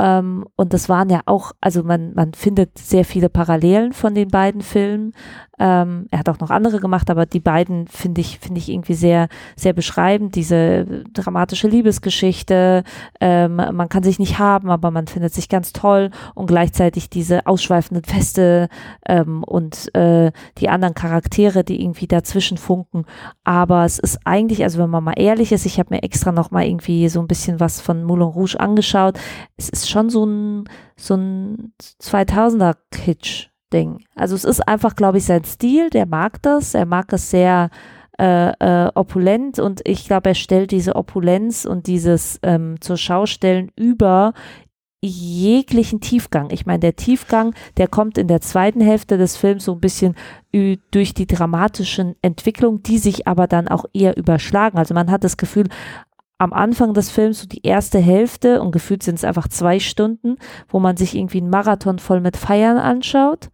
Ähm, 0.00 0.46
und 0.56 0.72
das 0.72 0.88
waren 0.88 1.10
ja 1.10 1.20
auch, 1.26 1.52
also 1.60 1.82
man, 1.82 2.14
man 2.14 2.32
findet 2.32 2.78
sehr 2.78 3.04
viele 3.04 3.28
Parallelen 3.28 3.92
von 3.92 4.14
den 4.14 4.28
beiden 4.28 4.62
Filmen. 4.62 5.12
Ähm, 5.58 6.06
er 6.10 6.20
hat 6.20 6.28
auch 6.30 6.40
noch 6.40 6.48
andere 6.48 6.80
gemacht, 6.80 7.10
aber 7.10 7.26
die 7.26 7.40
beiden 7.40 7.86
finde 7.86 8.22
ich, 8.22 8.38
finde 8.38 8.58
ich 8.60 8.70
irgendwie 8.70 8.94
sehr, 8.94 9.28
sehr 9.56 9.74
beschreibend. 9.74 10.34
Diese 10.34 11.04
dramatische 11.12 11.68
Liebesgeschichte, 11.68 12.82
ähm, 13.20 13.56
man 13.56 13.90
kann 13.90 14.02
sich 14.02 14.18
nicht 14.18 14.38
haben, 14.38 14.70
aber 14.70 14.90
man 14.90 15.06
findet 15.06 15.34
sich 15.34 15.50
ganz 15.50 15.74
toll 15.74 16.10
und 16.34 16.46
gleichzeitig 16.46 17.10
diese 17.10 17.46
ausschweifenden 17.46 18.04
Feste 18.04 18.70
ähm, 19.06 19.44
und 19.44 19.94
äh, 19.94 20.32
die 20.56 20.70
anderen 20.70 20.94
Charaktere, 20.94 21.62
die 21.62 21.82
irgendwie 21.82 22.06
dazwischen 22.06 22.56
funken. 22.56 23.04
Aber 23.44 23.84
es 23.84 23.98
ist 23.98 24.20
eigentlich, 24.24 24.62
also 24.62 24.78
wenn 24.78 24.88
man 24.88 25.04
mal 25.04 25.18
ehrlich 25.18 25.52
ist, 25.52 25.66
ich 25.66 25.78
habe 25.78 25.94
mir 25.94 26.02
extra 26.02 26.32
noch 26.32 26.50
mal 26.50 26.64
irgendwie 26.64 27.06
so 27.10 27.20
ein 27.20 27.28
bisschen 27.28 27.60
was 27.60 27.82
von 27.82 28.02
Moulin 28.04 28.28
Rouge 28.28 28.58
angeschaut. 28.58 29.18
Es 29.58 29.68
ist 29.68 29.89
schon 29.90 30.10
so 30.10 30.24
ein, 30.24 30.64
so 30.96 31.14
ein 31.14 31.72
2000er 32.00 32.76
Kitsch. 32.90 33.48
Ding. 33.72 34.04
Also 34.16 34.34
es 34.34 34.44
ist 34.44 34.66
einfach, 34.66 34.96
glaube 34.96 35.18
ich, 35.18 35.24
sein 35.24 35.44
Stil, 35.44 35.90
der 35.90 36.04
mag 36.04 36.42
das, 36.42 36.74
er 36.74 36.86
mag 36.86 37.12
es 37.12 37.30
sehr 37.30 37.70
äh, 38.18 38.50
äh, 38.58 38.90
opulent 38.94 39.58
und 39.58 39.80
ich 39.84 40.06
glaube, 40.06 40.30
er 40.30 40.34
stellt 40.34 40.72
diese 40.72 40.96
Opulenz 40.96 41.64
und 41.64 41.86
dieses 41.86 42.38
ähm, 42.42 42.80
zur 42.80 42.96
Schaustellen 42.96 43.70
über 43.76 44.34
jeglichen 45.02 46.00
Tiefgang. 46.00 46.50
Ich 46.50 46.66
meine, 46.66 46.80
der 46.80 46.96
Tiefgang, 46.96 47.54
der 47.78 47.88
kommt 47.88 48.18
in 48.18 48.28
der 48.28 48.42
zweiten 48.42 48.82
Hälfte 48.82 49.16
des 49.16 49.38
Films 49.38 49.64
so 49.64 49.72
ein 49.72 49.80
bisschen 49.80 50.14
durch 50.90 51.14
die 51.14 51.26
dramatischen 51.26 52.16
Entwicklungen, 52.20 52.82
die 52.82 52.98
sich 52.98 53.26
aber 53.26 53.46
dann 53.46 53.68
auch 53.68 53.86
eher 53.94 54.18
überschlagen. 54.18 54.76
Also 54.76 54.92
man 54.92 55.10
hat 55.10 55.24
das 55.24 55.38
Gefühl, 55.38 55.68
am 56.40 56.54
Anfang 56.54 56.94
des 56.94 57.10
Films, 57.10 57.42
so 57.42 57.46
die 57.46 57.66
erste 57.66 57.98
Hälfte, 57.98 58.62
und 58.62 58.72
gefühlt 58.72 59.02
sind 59.02 59.16
es 59.16 59.24
einfach 59.24 59.46
zwei 59.46 59.78
Stunden, 59.78 60.36
wo 60.68 60.80
man 60.80 60.96
sich 60.96 61.14
irgendwie 61.14 61.38
einen 61.38 61.50
Marathon 61.50 61.98
voll 61.98 62.20
mit 62.20 62.38
Feiern 62.38 62.78
anschaut. 62.78 63.50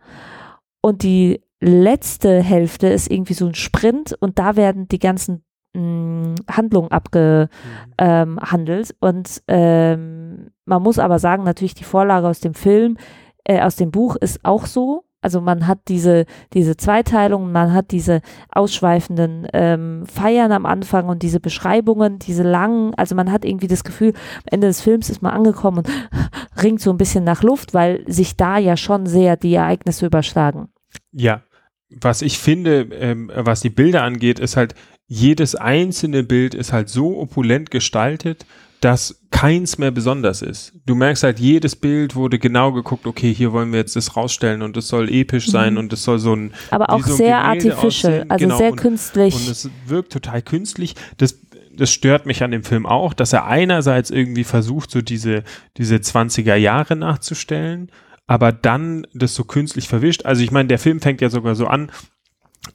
Und 0.81 1.03
die 1.03 1.43
letzte 1.61 2.41
Hälfte 2.41 2.87
ist 2.87 3.11
irgendwie 3.11 3.35
so 3.35 3.47
ein 3.47 3.55
Sprint 3.55 4.15
und 4.21 4.39
da 4.39 4.55
werden 4.55 4.87
die 4.87 5.01
ganzen 5.01 5.43
mh, 5.75 6.37
Handlungen 6.49 6.93
abgehandelt. 6.93 7.51
Ähm, 7.99 8.39
handelt. 8.41 8.95
und 9.01 9.43
ähm, 9.49 10.53
man 10.65 10.83
muss 10.83 11.01
aber 11.01 11.19
sagen, 11.19 11.43
natürlich 11.43 11.75
die 11.75 11.85
Vorlage 11.85 12.29
aus 12.29 12.39
dem 12.39 12.55
Film, 12.55 12.99
äh, 13.43 13.63
aus 13.63 13.75
dem 13.75 13.91
Buch 13.91 14.15
ist 14.15 14.45
auch 14.45 14.67
so. 14.67 15.06
Also 15.27 15.41
man 15.41 15.67
hat 15.67 15.81
diese, 15.89 16.25
diese 16.55 16.77
Zweiteilung, 16.77 17.51
man 17.51 17.73
hat 17.73 17.91
diese 17.91 18.21
ausschweifenden 18.53 19.49
ähm, 19.53 20.07
Feiern 20.07 20.53
am 20.53 20.67
Anfang 20.67 21.09
und 21.09 21.25
diese 21.25 21.41
Beschreibungen, 21.41 22.21
diese 22.21 22.45
langen, 22.45 22.95
also 22.95 23.17
man 23.17 23.33
hat 23.33 23.45
irgendwie 23.45 23.67
das 23.67 23.83
Gefühl, 23.83 24.11
am 24.11 24.53
Ende 24.53 24.69
des 24.69 24.83
Films 24.83 25.11
ist 25.11 25.23
man 25.23 25.33
angekommen 25.33 25.79
und 25.79 25.89
ringt 26.63 26.81
so 26.81 26.91
ein 26.91 26.97
bisschen 26.97 27.25
nach 27.25 27.43
Luft, 27.43 27.75
weil 27.75 28.05
sich 28.07 28.37
da 28.37 28.59
ja 28.59 28.77
schon 28.77 29.07
sehr 29.07 29.37
die 29.37 29.55
Ereignisse 29.55 30.07
überschlagen. 30.07 30.69
Ja, 31.11 31.43
was 31.91 32.23
ich 32.23 32.39
finde, 32.39 32.83
ähm, 32.93 33.33
was 33.35 33.63
die 33.63 33.71
Bilder 33.71 34.05
angeht, 34.05 34.39
ist 34.39 34.57
halt, 34.57 34.77
jedes 35.09 35.57
einzelne 35.57 36.23
Bild 36.23 36.55
ist 36.55 36.73
halt 36.73 36.89
so 36.89 37.19
opulent 37.19 37.73
gestaltet, 37.73 38.47
dass 38.81 39.21
keins 39.31 39.79
mehr 39.79 39.91
besonders 39.91 40.43
ist. 40.43 40.73
Du 40.87 40.95
merkst 40.95 41.23
halt, 41.23 41.39
jedes 41.39 41.77
Bild 41.77 42.15
wurde 42.15 42.39
genau 42.39 42.73
geguckt, 42.73 43.07
okay, 43.07 43.33
hier 43.35 43.53
wollen 43.53 43.73
wir 43.73 43.79
jetzt 43.79 43.97
das 43.97 44.17
rausstellen 44.17 44.63
und 44.63 44.77
es 44.77 44.89
soll 44.89 45.11
episch 45.11 45.49
sein 45.51 45.75
Mhm. 45.75 45.79
und 45.81 45.93
es 45.93 46.05
soll 46.05 46.19
so 46.19 46.35
ein 46.35 46.53
Aber 46.71 46.91
auch 46.91 47.05
so 47.05 47.13
ein 47.13 47.17
sehr 47.17 47.41
Gemälde 47.43 47.75
artificial, 47.75 48.13
aussehen. 48.15 48.31
also 48.31 48.45
Genau, 48.45 48.59
sehr 48.59 48.71
und, 48.73 48.77
künstlich. 48.77 49.35
Und 49.35 49.49
es 49.49 49.71
wirkt 49.87 50.13
total 50.13 50.43
künstlich. 50.43 50.95
Das, 51.17 51.39
das 51.75 51.91
stört 51.91 52.27
mich 52.27 52.43
an 52.43 52.51
dem 52.51 52.65
Film 52.65 52.87
auch, 52.87 53.13
dass 53.15 53.33
er 53.33 53.47
einerseits 53.47 54.11
irgendwie 54.11 54.45
versucht, 54.45 54.91
so 54.91 55.03
diese, 55.03 55.43
diese 55.77 55.97
20er 55.97 56.55
Jahre 56.55 56.97
nachzustellen, 56.97 57.91
aber 58.27 58.53
dann 58.53 59.07
das 59.15 59.35
so 59.35 59.45
künstlich 59.45 59.89
verwischt. 59.89 60.25
Also 60.27 60.43
ich 60.43 60.51
meine, 60.51 60.69
der 60.69 60.79
Film 60.79 61.01
fängt 61.01 61.21
ja 61.21 61.31
sogar 61.31 61.55
so 61.55 61.67
an, 61.67 61.91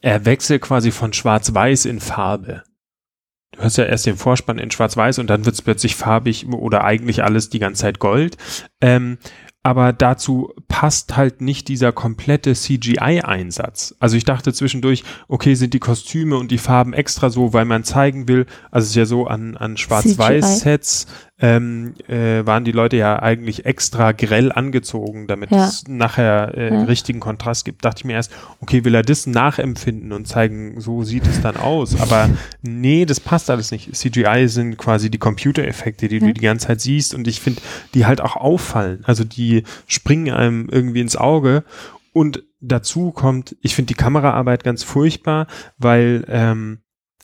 er 0.02 0.26
wechselt 0.26 0.62
quasi 0.62 0.92
von 0.92 1.14
Schwarz-Weiß 1.14 1.86
in 1.86 2.00
Farbe. 2.00 2.64
Du 3.52 3.62
hast 3.62 3.78
ja 3.78 3.84
erst 3.84 4.06
den 4.06 4.16
Vorspann 4.16 4.60
in 4.60 4.72
Schwarz-Weiß 4.72 5.20
und 5.20 5.30
dann 5.30 5.46
wird 5.46 5.56
es 5.56 5.62
plötzlich 5.62 5.96
farbig 5.96 6.48
oder 6.48 6.84
eigentlich 6.84 7.24
alles 7.24 7.50
die 7.50 7.60
ganze 7.60 7.82
Zeit 7.82 8.00
Gold. 8.00 8.38
Ähm, 8.80 9.18
aber 9.64 9.94
dazu 9.94 10.54
passt 10.68 11.16
halt 11.18 11.42
nicht 11.42 11.68
dieser 11.68 11.92
komplette 11.92 12.54
CGI-Einsatz. 12.54 13.96
Also 14.00 14.18
ich 14.18 14.24
dachte 14.26 14.54
zwischendurch, 14.54 15.04
okay, 15.28 15.54
sind 15.54 15.76
die 15.76 15.80
Kostüme 15.80 16.38
und 16.38 16.50
die 16.50 16.58
Farben 16.58 16.94
extra 16.94 17.30
so, 17.30 17.54
weil 17.54 17.66
man 17.66 17.84
zeigen 17.84 18.28
will, 18.28 18.48
also 18.72 18.86
es 18.86 18.90
ist 18.92 18.96
ja 18.96 19.06
so 19.06 19.28
an, 19.28 19.58
an 19.58 19.78
Schwarz-Weiß-Sets 19.78 21.06
ähm, 21.44 21.96
äh, 22.08 22.46
waren 22.46 22.64
die 22.66 22.72
Leute 22.72 22.98
ja 22.98 23.20
eigentlich 23.20 23.66
extra 23.66 24.12
grell 24.12 24.52
angezogen, 24.52 25.26
damit 25.28 25.50
Ja. 25.52 25.66
es 25.68 25.88
nachher 25.88 26.54
äh, 26.56 26.72
Ja. 26.74 26.84
richtigen 26.84 27.20
Kontrast 27.20 27.66
gibt. 27.66 27.84
Dachte 27.84 28.02
ich 28.02 28.06
mir 28.06 28.14
erst, 28.14 28.32
okay, 28.62 28.86
will 28.86 28.94
er 28.94 29.02
das 29.02 29.26
nachempfinden 29.26 30.12
und 30.12 30.28
zeigen, 30.28 30.80
so 30.80 31.04
sieht 31.04 31.26
es 31.28 31.42
dann 31.42 31.58
aus. 31.58 32.00
Aber 32.00 32.30
nee, 32.62 33.06
das 33.06 33.20
passt 33.20 33.50
alles 33.50 33.72
nicht. 33.72 33.96
CGI 33.96 34.48
sind 34.48 34.78
quasi 34.78 35.10
die 35.10 35.18
Computereffekte, 35.18 36.08
die 36.08 36.20
Ja. 36.20 36.28
du 36.28 36.34
die 36.34 36.42
ganze 36.42 36.68
Zeit 36.68 36.82
siehst 36.82 37.16
und 37.16 37.28
ich 37.28 37.42
finde, 37.42 37.62
die 37.96 38.06
halt 38.06 38.22
auch 38.22 38.36
auffallen. 38.36 39.02
Also 39.06 39.24
die 39.24 39.64
springen 39.88 40.34
einem 40.34 40.70
irgendwie 40.70 41.02
ins 41.02 41.16
Auge 41.16 41.64
und 42.14 42.44
dazu 42.60 43.12
kommt, 43.12 43.56
ich 43.62 43.74
finde 43.74 43.88
die 43.88 43.94
Kameraarbeit 43.96 44.64
ganz 44.64 44.84
furchtbar, 44.84 45.48
weil 45.80 46.24
ähm, 46.28 46.80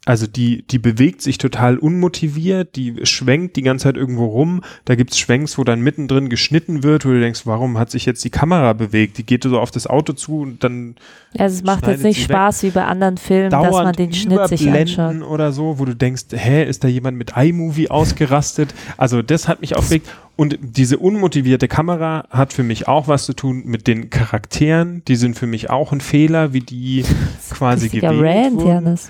also 0.08 0.26
die, 0.26 0.62
die 0.66 0.80
bewegt 0.80 1.22
sich 1.22 1.38
total 1.38 1.78
unmotiviert, 1.78 2.78
die 2.78 3.06
schwenkt 3.06 3.58
die 3.58 3.62
ganze 3.62 3.84
Zeit 3.84 3.98
irgendwo 3.98 4.28
rum. 4.28 4.62
Da 4.86 4.96
gibt's 4.96 5.20
Schwenks, 5.20 5.58
wo 5.58 5.66
dann 5.66 5.82
mittendrin 5.82 6.30
geschnitten 6.30 6.82
wird, 6.82 7.06
wo 7.06 7.10
du 7.10 7.20
denkst, 7.20 7.42
warum 7.44 7.78
hat 7.78 7.92
sich 7.92 8.06
jetzt 8.06 8.24
die 8.24 8.30
Kamera 8.30 8.72
bewegt? 8.72 9.18
Die 9.18 9.26
geht 9.26 9.44
so 9.44 9.60
auf 9.60 9.70
das 9.70 9.86
Auto 9.86 10.14
zu 10.14 10.40
und 10.40 10.64
dann 10.64 10.96
Also 11.38 11.58
es 11.58 11.64
macht 11.64 11.88
jetzt 11.88 12.04
nicht 12.04 12.24
Spaß 12.24 12.64
wie 12.64 12.70
bei 12.70 12.86
anderen 12.86 13.18
Filmen, 13.18 13.50
dass 13.50 13.64
man 13.64 13.72
dauernd 13.72 14.00
den 14.00 14.14
Schnitt 14.14 14.48
sich 14.48 14.72
anschaut. 14.72 15.24
oder 15.24 15.52
so, 15.52 15.78
wo 15.78 15.84
du 15.84 15.94
denkst, 15.94 16.28
hä, 16.32 16.64
ist 16.64 16.86
da 16.86 16.88
jemand 16.88 17.18
mit 17.18 17.34
iMovie 17.36 17.90
ausgerastet? 17.90 18.74
Also 18.96 19.22
das 19.22 19.50
hat 19.50 19.60
mich 19.60 19.76
aufgeregt. 19.76 20.08
Und 20.38 20.58
diese 20.62 21.00
unmotivierte 21.00 21.68
Kamera 21.68 22.28
hat 22.30 22.54
für 22.54 22.64
mich 22.64 22.88
auch 22.88 23.10
was 23.10 23.26
zu 23.26 23.34
tun 23.34 23.64
mit 23.66 23.88
den 23.88 24.10
Charakteren. 24.10 25.04
Die 25.06 25.18
sind 25.18 25.38
für 25.38 25.48
mich 25.48 25.70
auch 25.70 25.92
ein 25.92 26.00
Fehler, 26.00 26.54
wie 26.54 26.62
die 26.62 27.04
quasi 27.50 27.90
gewählt 27.90 28.22
Rant, 28.22 28.56
wurden. 28.56 28.68
Janis. 28.68 29.10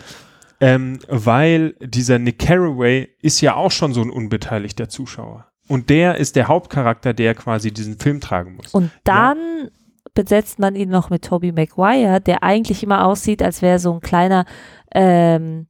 Ähm, 0.59 0.99
weil 1.07 1.75
dieser 1.79 2.19
Nick 2.19 2.39
Carraway 2.39 3.09
ist 3.21 3.41
ja 3.41 3.55
auch 3.55 3.71
schon 3.71 3.93
so 3.93 4.01
ein 4.01 4.09
unbeteiligter 4.09 4.89
Zuschauer. 4.89 5.47
Und 5.67 5.89
der 5.89 6.15
ist 6.15 6.35
der 6.35 6.47
Hauptcharakter, 6.47 7.13
der 7.13 7.35
quasi 7.35 7.71
diesen 7.71 7.99
Film 7.99 8.21
tragen 8.21 8.55
muss. 8.55 8.73
Und 8.73 8.91
dann 9.03 9.69
besetzt 10.13 10.59
man 10.59 10.75
ihn 10.75 10.89
noch 10.89 11.09
mit 11.09 11.25
Tobey 11.25 11.51
Maguire, 11.51 12.19
der 12.21 12.41
eigentlich 12.41 12.81
immer 12.83 13.05
aussieht, 13.05 13.43
als 13.43 13.61
wäre 13.61 13.77
so 13.77 13.93
ein 13.93 13.99
kleiner, 13.99 14.45
ähm, 14.93 15.67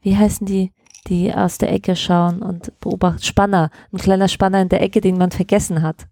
wie 0.00 0.16
heißen 0.16 0.46
die, 0.46 0.72
die 1.06 1.32
aus 1.32 1.58
der 1.58 1.70
Ecke 1.72 1.94
schauen 1.94 2.42
und 2.42 2.72
beobachten, 2.80 3.22
Spanner, 3.22 3.70
ein 3.92 3.98
kleiner 3.98 4.28
Spanner 4.28 4.62
in 4.62 4.68
der 4.68 4.82
Ecke, 4.82 5.00
den 5.00 5.18
man 5.18 5.30
vergessen 5.30 5.82
hat. 5.82 6.08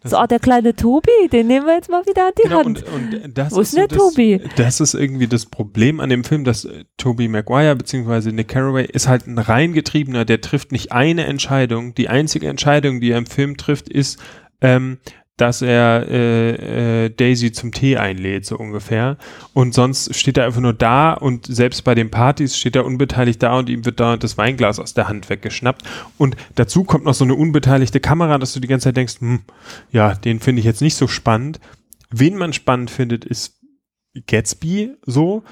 Das- 0.00 0.12
so, 0.12 0.18
oh, 0.18 0.26
der 0.26 0.38
kleine 0.38 0.74
Tobi, 0.76 1.10
den 1.32 1.46
nehmen 1.48 1.66
wir 1.66 1.74
jetzt 1.74 1.90
mal 1.90 2.04
wieder 2.06 2.26
an 2.26 2.32
die 2.38 2.42
Genau, 2.42 2.58
Hand. 2.64 2.84
und, 2.84 3.14
und 3.24 3.36
das 3.38 3.52
Wo 3.52 3.60
ist 3.60 3.72
so 3.72 3.78
denn 3.78 3.88
der 3.88 3.98
das, 3.98 4.08
Tobi? 4.08 4.40
Das 4.56 4.80
ist 4.80 4.94
irgendwie 4.94 5.26
das 5.26 5.46
Problem 5.46 6.00
an 6.00 6.08
dem 6.08 6.24
Film, 6.24 6.44
dass 6.44 6.64
äh, 6.64 6.84
Toby 6.96 7.28
Maguire 7.28 7.74
bzw. 7.76 8.32
Nick 8.32 8.48
Carraway 8.48 8.84
ist 8.86 9.08
halt 9.08 9.26
ein 9.26 9.38
reingetriebener, 9.38 10.24
der 10.24 10.40
trifft 10.40 10.72
nicht 10.72 10.92
eine 10.92 11.24
Entscheidung. 11.26 11.94
Die 11.94 12.08
einzige 12.08 12.48
Entscheidung, 12.48 13.00
die 13.00 13.10
er 13.10 13.18
im 13.18 13.26
Film 13.26 13.56
trifft, 13.56 13.88
ist, 13.88 14.18
ähm, 14.60 14.98
dass 15.38 15.62
er 15.62 16.06
äh, 16.10 17.04
äh, 17.04 17.10
Daisy 17.10 17.52
zum 17.52 17.72
Tee 17.72 17.96
einlädt, 17.96 18.44
so 18.44 18.56
ungefähr. 18.56 19.16
Und 19.54 19.72
sonst 19.72 20.14
steht 20.14 20.36
er 20.36 20.44
einfach 20.44 20.60
nur 20.60 20.74
da 20.74 21.14
und 21.14 21.46
selbst 21.46 21.84
bei 21.84 21.94
den 21.94 22.10
Partys 22.10 22.56
steht 22.56 22.76
er 22.76 22.84
unbeteiligt 22.84 23.42
da 23.42 23.56
und 23.56 23.68
ihm 23.68 23.84
wird 23.84 24.00
da 24.00 24.16
das 24.16 24.36
Weinglas 24.36 24.80
aus 24.80 24.94
der 24.94 25.08
Hand 25.08 25.30
weggeschnappt. 25.30 25.82
Und 26.18 26.36
dazu 26.56 26.84
kommt 26.84 27.04
noch 27.04 27.14
so 27.14 27.24
eine 27.24 27.36
unbeteiligte 27.36 28.00
Kamera, 28.00 28.38
dass 28.38 28.52
du 28.52 28.60
die 28.60 28.68
ganze 28.68 28.84
Zeit 28.84 28.96
denkst, 28.96 29.20
hm, 29.20 29.40
ja, 29.92 30.14
den 30.14 30.40
finde 30.40 30.60
ich 30.60 30.66
jetzt 30.66 30.82
nicht 30.82 30.96
so 30.96 31.06
spannend. 31.06 31.60
Wen 32.10 32.36
man 32.36 32.52
spannend 32.52 32.90
findet, 32.90 33.24
ist 33.24 33.60
Gatsby 34.26 34.96
so. 35.06 35.44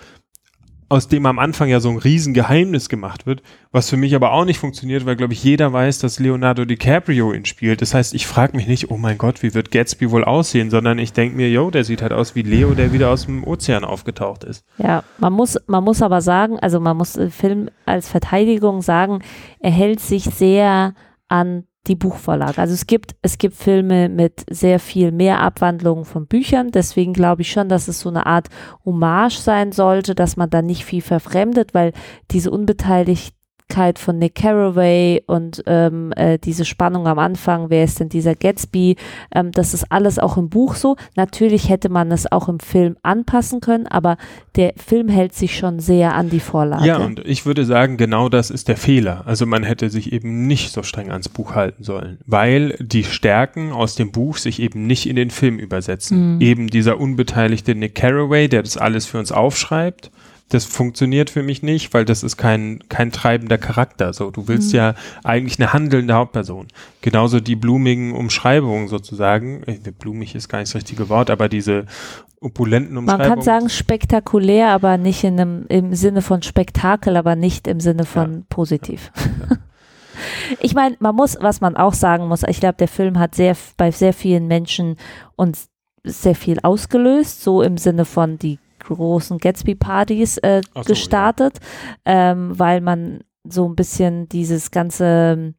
Aus 0.88 1.08
dem 1.08 1.26
am 1.26 1.38
Anfang 1.38 1.68
ja 1.68 1.80
so 1.80 1.90
ein 1.90 1.98
Riesengeheimnis 1.98 2.88
gemacht 2.88 3.26
wird, 3.26 3.42
was 3.72 3.90
für 3.90 3.96
mich 3.96 4.14
aber 4.14 4.32
auch 4.32 4.44
nicht 4.44 4.58
funktioniert, 4.58 5.04
weil, 5.04 5.16
glaube 5.16 5.32
ich, 5.32 5.42
jeder 5.42 5.72
weiß, 5.72 5.98
dass 5.98 6.20
Leonardo 6.20 6.64
DiCaprio 6.64 7.32
ihn 7.32 7.44
spielt. 7.44 7.82
Das 7.82 7.94
heißt, 7.94 8.14
ich 8.14 8.26
frage 8.26 8.56
mich 8.56 8.68
nicht, 8.68 8.90
oh 8.90 8.96
mein 8.96 9.18
Gott, 9.18 9.42
wie 9.42 9.54
wird 9.54 9.70
Gatsby 9.70 10.10
wohl 10.10 10.24
aussehen, 10.24 10.70
sondern 10.70 10.98
ich 10.98 11.12
denke 11.12 11.36
mir, 11.36 11.50
yo, 11.50 11.70
der 11.70 11.84
sieht 11.84 12.02
halt 12.02 12.12
aus 12.12 12.34
wie 12.34 12.42
Leo, 12.42 12.74
der 12.74 12.92
wieder 12.92 13.10
aus 13.10 13.26
dem 13.26 13.44
Ozean 13.44 13.84
aufgetaucht 13.84 14.44
ist. 14.44 14.64
Ja, 14.78 15.02
man 15.18 15.32
muss, 15.32 15.58
man 15.66 15.82
muss 15.82 16.02
aber 16.02 16.20
sagen, 16.20 16.58
also 16.60 16.78
man 16.78 16.96
muss 16.96 17.16
im 17.16 17.30
Film 17.30 17.68
als 17.84 18.08
Verteidigung 18.08 18.82
sagen, 18.82 19.22
er 19.58 19.72
hält 19.72 20.00
sich 20.00 20.24
sehr 20.24 20.94
an 21.28 21.64
die 21.88 21.94
Buchvorlage. 21.94 22.58
Also 22.58 22.74
es 22.74 22.86
gibt, 22.86 23.14
es 23.22 23.38
gibt 23.38 23.54
Filme 23.54 24.08
mit 24.08 24.44
sehr 24.50 24.78
viel 24.80 25.12
mehr 25.12 25.40
Abwandlungen 25.40 26.04
von 26.04 26.26
Büchern. 26.26 26.70
Deswegen 26.70 27.12
glaube 27.12 27.42
ich 27.42 27.50
schon, 27.50 27.68
dass 27.68 27.88
es 27.88 28.00
so 28.00 28.08
eine 28.08 28.26
Art 28.26 28.48
Hommage 28.84 29.38
sein 29.38 29.72
sollte, 29.72 30.14
dass 30.14 30.36
man 30.36 30.50
da 30.50 30.62
nicht 30.62 30.84
viel 30.84 31.02
verfremdet, 31.02 31.74
weil 31.74 31.92
diese 32.30 32.50
unbeteiligt 32.50 33.35
Persönlichkeit 33.66 33.98
von 33.98 34.18
Nick 34.18 34.36
Carraway 34.36 35.22
und 35.26 35.62
ähm, 35.66 36.12
äh, 36.16 36.38
diese 36.38 36.64
Spannung 36.64 37.06
am 37.06 37.18
Anfang, 37.18 37.70
wer 37.70 37.84
ist 37.84 38.00
denn 38.00 38.08
dieser 38.08 38.34
Gatsby, 38.34 38.96
ähm, 39.34 39.52
das 39.52 39.74
ist 39.74 39.90
alles 39.90 40.18
auch 40.18 40.36
im 40.36 40.48
Buch 40.48 40.74
so. 40.74 40.96
Natürlich 41.16 41.68
hätte 41.68 41.88
man 41.88 42.10
es 42.12 42.30
auch 42.30 42.48
im 42.48 42.60
Film 42.60 42.96
anpassen 43.02 43.60
können, 43.60 43.86
aber 43.86 44.16
der 44.56 44.74
Film 44.76 45.08
hält 45.08 45.34
sich 45.34 45.56
schon 45.56 45.80
sehr 45.80 46.14
an 46.14 46.30
die 46.30 46.40
Vorlage. 46.40 46.86
Ja, 46.86 46.98
und 46.98 47.20
ich 47.24 47.44
würde 47.44 47.64
sagen, 47.64 47.96
genau 47.96 48.28
das 48.28 48.50
ist 48.50 48.68
der 48.68 48.76
Fehler. 48.76 49.22
Also 49.26 49.46
man 49.46 49.62
hätte 49.62 49.90
sich 49.90 50.12
eben 50.12 50.46
nicht 50.46 50.72
so 50.72 50.82
streng 50.82 51.10
ans 51.10 51.28
Buch 51.28 51.54
halten 51.54 51.82
sollen, 51.82 52.18
weil 52.26 52.76
die 52.80 53.04
Stärken 53.04 53.72
aus 53.72 53.94
dem 53.94 54.12
Buch 54.12 54.38
sich 54.38 54.60
eben 54.60 54.86
nicht 54.86 55.08
in 55.08 55.16
den 55.16 55.30
Film 55.30 55.58
übersetzen. 55.58 56.36
Mhm. 56.36 56.40
Eben 56.40 56.66
dieser 56.68 56.98
unbeteiligte 57.00 57.74
Nick 57.74 57.94
Carraway, 57.94 58.48
der 58.48 58.62
das 58.62 58.76
alles 58.76 59.06
für 59.06 59.18
uns 59.18 59.32
aufschreibt 59.32 60.10
das 60.48 60.64
funktioniert 60.64 61.28
für 61.28 61.42
mich 61.42 61.62
nicht, 61.62 61.92
weil 61.92 62.04
das 62.04 62.22
ist 62.22 62.36
kein, 62.36 62.80
kein 62.88 63.10
treibender 63.10 63.58
Charakter. 63.58 64.12
So, 64.12 64.30
du 64.30 64.46
willst 64.46 64.72
mhm. 64.72 64.76
ja 64.76 64.94
eigentlich 65.24 65.58
eine 65.58 65.72
handelnde 65.72 66.14
Hauptperson. 66.14 66.68
Genauso 67.00 67.40
die 67.40 67.56
blumigen 67.56 68.12
Umschreibungen 68.12 68.86
sozusagen. 68.86 69.64
Äh, 69.64 69.78
blumig 69.98 70.34
ist 70.34 70.48
gar 70.48 70.60
nicht 70.60 70.68
das 70.72 70.76
richtige 70.76 71.08
Wort, 71.08 71.30
aber 71.30 71.48
diese 71.48 71.86
opulenten 72.40 72.96
Umschreibungen. 72.96 73.28
Man 73.28 73.38
kann 73.38 73.44
sagen 73.44 73.68
spektakulär, 73.68 74.68
aber 74.68 74.98
nicht 74.98 75.24
in 75.24 75.40
einem, 75.40 75.66
im 75.68 75.94
Sinne 75.94 76.22
von 76.22 76.42
Spektakel, 76.42 77.16
aber 77.16 77.34
nicht 77.34 77.66
im 77.66 77.80
Sinne 77.80 78.04
von 78.04 78.34
ja. 78.34 78.42
positiv. 78.48 79.10
Ja. 79.50 79.56
Ich 80.60 80.74
meine, 80.74 80.96
man 80.98 81.14
muss, 81.14 81.36
was 81.40 81.60
man 81.60 81.76
auch 81.76 81.92
sagen 81.92 82.26
muss, 82.26 82.42
ich 82.42 82.58
glaube, 82.58 82.76
der 82.78 82.88
Film 82.88 83.18
hat 83.18 83.34
sehr 83.34 83.54
bei 83.76 83.90
sehr 83.90 84.14
vielen 84.14 84.46
Menschen 84.46 84.96
uns 85.36 85.68
sehr 86.04 86.34
viel 86.34 86.58
ausgelöst, 86.62 87.42
so 87.42 87.60
im 87.60 87.76
Sinne 87.76 88.06
von 88.06 88.38
die 88.38 88.58
großen 88.94 89.38
Gatsby-Partys 89.38 90.38
äh, 90.38 90.62
so, 90.74 90.82
gestartet, 90.82 91.58
ja. 92.06 92.32
ähm, 92.32 92.58
weil 92.58 92.80
man 92.80 93.20
so 93.44 93.68
ein 93.68 93.76
bisschen 93.76 94.28
dieses 94.28 94.70
ganze, 94.70 95.54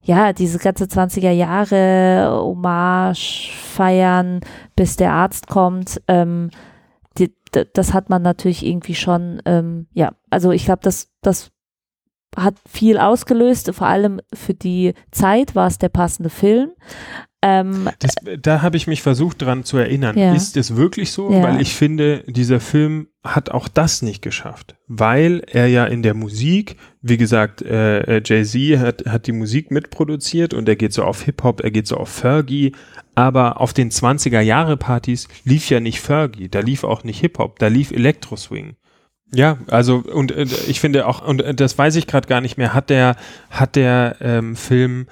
ja, 0.00 0.32
diese 0.32 0.58
ganze 0.58 0.84
20er 0.84 1.30
Jahre 1.30 2.30
Hommage 2.30 3.50
feiern, 3.52 4.40
bis 4.76 4.96
der 4.96 5.12
Arzt 5.12 5.48
kommt, 5.48 6.00
ähm, 6.08 6.50
die, 7.18 7.34
das 7.72 7.92
hat 7.92 8.10
man 8.10 8.22
natürlich 8.22 8.64
irgendwie 8.64 8.94
schon, 8.94 9.42
ähm, 9.44 9.86
ja, 9.92 10.12
also 10.30 10.52
ich 10.52 10.64
glaube, 10.64 10.80
das, 10.82 11.08
das 11.20 11.50
hat 12.36 12.54
viel 12.66 12.98
ausgelöst, 12.98 13.74
vor 13.74 13.86
allem 13.86 14.20
für 14.32 14.54
die 14.54 14.94
Zeit 15.10 15.54
war 15.54 15.66
es 15.66 15.78
der 15.78 15.90
passende 15.90 16.30
Film. 16.30 16.72
Ähm, 17.44 17.88
das, 17.98 18.14
da 18.40 18.62
habe 18.62 18.76
ich 18.76 18.86
mich 18.86 19.02
versucht 19.02 19.42
dran 19.42 19.64
zu 19.64 19.76
erinnern. 19.76 20.16
Ja. 20.16 20.32
Ist 20.32 20.56
es 20.56 20.76
wirklich 20.76 21.10
so? 21.10 21.32
Ja. 21.32 21.42
Weil 21.42 21.60
ich 21.60 21.74
finde, 21.74 22.22
dieser 22.28 22.60
Film 22.60 23.08
hat 23.24 23.50
auch 23.50 23.66
das 23.66 24.00
nicht 24.00 24.22
geschafft, 24.22 24.76
weil 24.86 25.42
er 25.50 25.66
ja 25.66 25.84
in 25.84 26.04
der 26.04 26.14
Musik, 26.14 26.76
wie 27.00 27.16
gesagt, 27.16 27.60
äh, 27.62 28.18
äh 28.18 28.22
Jay-Z 28.24 28.78
hat, 28.78 29.06
hat 29.06 29.26
die 29.26 29.32
Musik 29.32 29.72
mitproduziert 29.72 30.54
und 30.54 30.68
er 30.68 30.76
geht 30.76 30.92
so 30.92 31.02
auf 31.02 31.22
Hip-Hop, 31.22 31.62
er 31.62 31.72
geht 31.72 31.88
so 31.88 31.96
auf 31.96 32.08
Fergie, 32.08 32.72
aber 33.16 33.60
auf 33.60 33.72
den 33.72 33.90
20er 33.90 34.40
Jahre 34.40 34.76
Partys 34.76 35.26
lief 35.44 35.68
ja 35.68 35.80
nicht 35.80 36.00
Fergie, 36.00 36.48
da 36.48 36.60
lief 36.60 36.84
auch 36.84 37.02
nicht 37.02 37.20
Hip-Hop, 37.20 37.58
da 37.58 37.66
lief 37.66 37.90
Elektro-Swing. 37.90 38.76
Ja, 39.34 39.58
also 39.68 39.96
und 39.96 40.30
äh, 40.30 40.46
ich 40.68 40.78
finde 40.80 41.06
auch, 41.06 41.26
und 41.26 41.42
äh, 41.42 41.54
das 41.54 41.76
weiß 41.76 41.96
ich 41.96 42.06
gerade 42.06 42.28
gar 42.28 42.40
nicht 42.40 42.56
mehr, 42.56 42.74
hat 42.74 42.90
der, 42.90 43.16
hat 43.50 43.76
der 43.76 44.16
ähm, 44.20 44.56
Film 44.56 45.06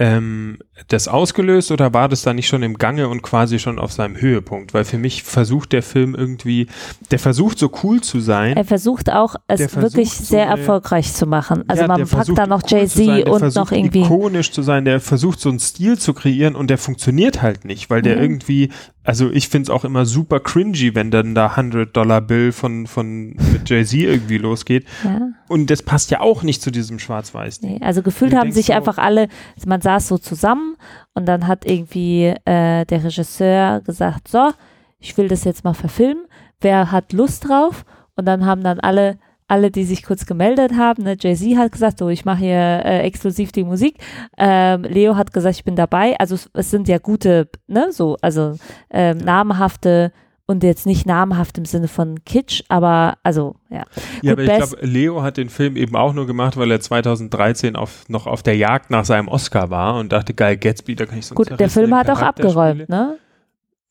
ähm, 0.00 0.58
das 0.88 1.08
ausgelöst 1.08 1.70
oder 1.70 1.92
war 1.94 2.08
das 2.08 2.22
da 2.22 2.32
nicht 2.32 2.48
schon 2.48 2.62
im 2.62 2.78
Gange 2.78 3.08
und 3.08 3.22
quasi 3.22 3.58
schon 3.58 3.78
auf 3.78 3.92
seinem 3.92 4.20
Höhepunkt? 4.20 4.74
Weil 4.74 4.84
für 4.84 4.98
mich 4.98 5.22
versucht 5.22 5.72
der 5.72 5.82
Film 5.82 6.14
irgendwie, 6.14 6.66
der 7.10 7.18
versucht 7.18 7.58
so 7.58 7.70
cool 7.82 8.00
zu 8.00 8.20
sein. 8.20 8.56
Er 8.56 8.64
versucht 8.64 9.10
auch, 9.10 9.36
es 9.46 9.76
wirklich 9.76 10.12
so 10.12 10.24
sehr 10.24 10.50
eine, 10.50 10.60
erfolgreich 10.60 11.12
zu 11.12 11.26
machen. 11.26 11.64
Also 11.68 11.82
ja, 11.82 11.88
man 11.88 12.06
packt 12.06 12.36
da 12.36 12.46
noch 12.46 12.62
Jay-Z 12.66 13.28
und 13.28 13.54
noch 13.54 13.72
irgendwie. 13.72 14.02
ikonisch 14.02 14.52
zu 14.52 14.62
sein, 14.62 14.84
der 14.84 15.00
versucht 15.00 15.40
so 15.40 15.48
einen 15.48 15.60
Stil 15.60 15.98
zu 15.98 16.14
kreieren 16.14 16.54
und 16.54 16.70
der 16.70 16.78
funktioniert 16.78 17.42
halt 17.42 17.64
nicht, 17.64 17.90
weil 17.90 18.02
der 18.02 18.16
mhm. 18.16 18.22
irgendwie 18.22 18.70
also 19.02 19.30
ich 19.30 19.48
finde 19.48 19.64
es 19.64 19.70
auch 19.70 19.84
immer 19.84 20.04
super 20.04 20.40
cringy, 20.40 20.94
wenn 20.94 21.10
dann 21.10 21.34
da 21.34 21.54
100-Dollar-Bill 21.54 22.52
von, 22.52 22.86
von 22.86 23.34
Jay-Z 23.66 23.98
irgendwie 23.98 24.38
losgeht. 24.38 24.86
Ja. 25.02 25.30
Und 25.48 25.70
das 25.70 25.82
passt 25.82 26.10
ja 26.10 26.20
auch 26.20 26.42
nicht 26.42 26.60
zu 26.60 26.70
diesem 26.70 26.98
Schwarz-Weiß. 26.98 27.62
Nee, 27.62 27.78
also 27.80 28.02
gefühlt 28.02 28.34
haben 28.34 28.52
sich 28.52 28.66
so, 28.66 28.72
einfach 28.74 28.98
alle, 28.98 29.28
man 29.64 29.80
saß 29.80 30.08
so 30.08 30.18
zusammen 30.18 30.69
und 31.14 31.26
dann 31.26 31.46
hat 31.46 31.64
irgendwie 31.66 32.34
äh, 32.44 32.84
der 32.84 33.04
Regisseur 33.04 33.80
gesagt, 33.80 34.28
so, 34.28 34.50
ich 34.98 35.16
will 35.16 35.28
das 35.28 35.44
jetzt 35.44 35.64
mal 35.64 35.74
verfilmen. 35.74 36.26
Wer 36.60 36.92
hat 36.92 37.12
Lust 37.12 37.48
drauf? 37.48 37.84
Und 38.16 38.26
dann 38.26 38.44
haben 38.44 38.62
dann 38.62 38.80
alle 38.80 39.18
alle, 39.50 39.72
die 39.72 39.84
sich 39.84 40.04
kurz 40.04 40.26
gemeldet 40.26 40.74
haben. 40.76 41.02
Ne? 41.02 41.16
Jay-Z 41.18 41.56
hat 41.56 41.72
gesagt, 41.72 41.98
so, 41.98 42.08
ich 42.08 42.24
mache 42.24 42.38
hier 42.38 42.84
äh, 42.84 43.00
exklusiv 43.00 43.50
die 43.50 43.64
Musik. 43.64 43.96
Ähm, 44.38 44.84
Leo 44.84 45.16
hat 45.16 45.32
gesagt, 45.32 45.56
ich 45.56 45.64
bin 45.64 45.74
dabei. 45.74 46.16
Also 46.20 46.36
es, 46.36 46.48
es 46.54 46.70
sind 46.70 46.86
ja 46.86 46.98
gute, 46.98 47.48
ne, 47.66 47.90
so, 47.90 48.16
also 48.22 48.54
ähm, 48.90 49.18
namhafte 49.18 50.12
und 50.50 50.64
jetzt 50.64 50.84
nicht 50.84 51.06
namhaft 51.06 51.58
im 51.58 51.64
Sinne 51.64 51.86
von 51.86 52.24
Kitsch, 52.24 52.64
aber 52.68 53.18
also 53.22 53.54
ja. 53.70 53.84
Ja, 54.20 54.34
Gut, 54.34 54.40
aber 54.40 54.42
ich 54.42 54.70
glaube, 54.70 54.84
Leo 54.84 55.22
hat 55.22 55.36
den 55.36 55.48
Film 55.48 55.76
eben 55.76 55.94
auch 55.94 56.12
nur 56.12 56.26
gemacht, 56.26 56.56
weil 56.56 56.68
er 56.72 56.80
2013 56.80 57.76
auf, 57.76 58.08
noch 58.08 58.26
auf 58.26 58.42
der 58.42 58.56
Jagd 58.56 58.90
nach 58.90 59.04
seinem 59.04 59.28
Oscar 59.28 59.70
war 59.70 60.00
und 60.00 60.10
dachte, 60.10 60.34
geil, 60.34 60.56
Gatsby, 60.56 60.96
da 60.96 61.06
kann 61.06 61.18
ich 61.18 61.26
so 61.26 61.36
Gut, 61.36 61.58
der 61.58 61.70
Film 61.70 61.94
hat 61.94 62.10
auch 62.10 62.20
abgeräumt, 62.20 62.88
ne? 62.88 63.16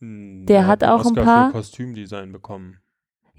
Hm, 0.01 0.45
der 0.47 0.67
hat 0.67 0.83
auch 0.83 1.05
ein 1.05 1.15
paar 1.15 1.51
Kostümdesign 1.53 2.33
bekommen. 2.33 2.79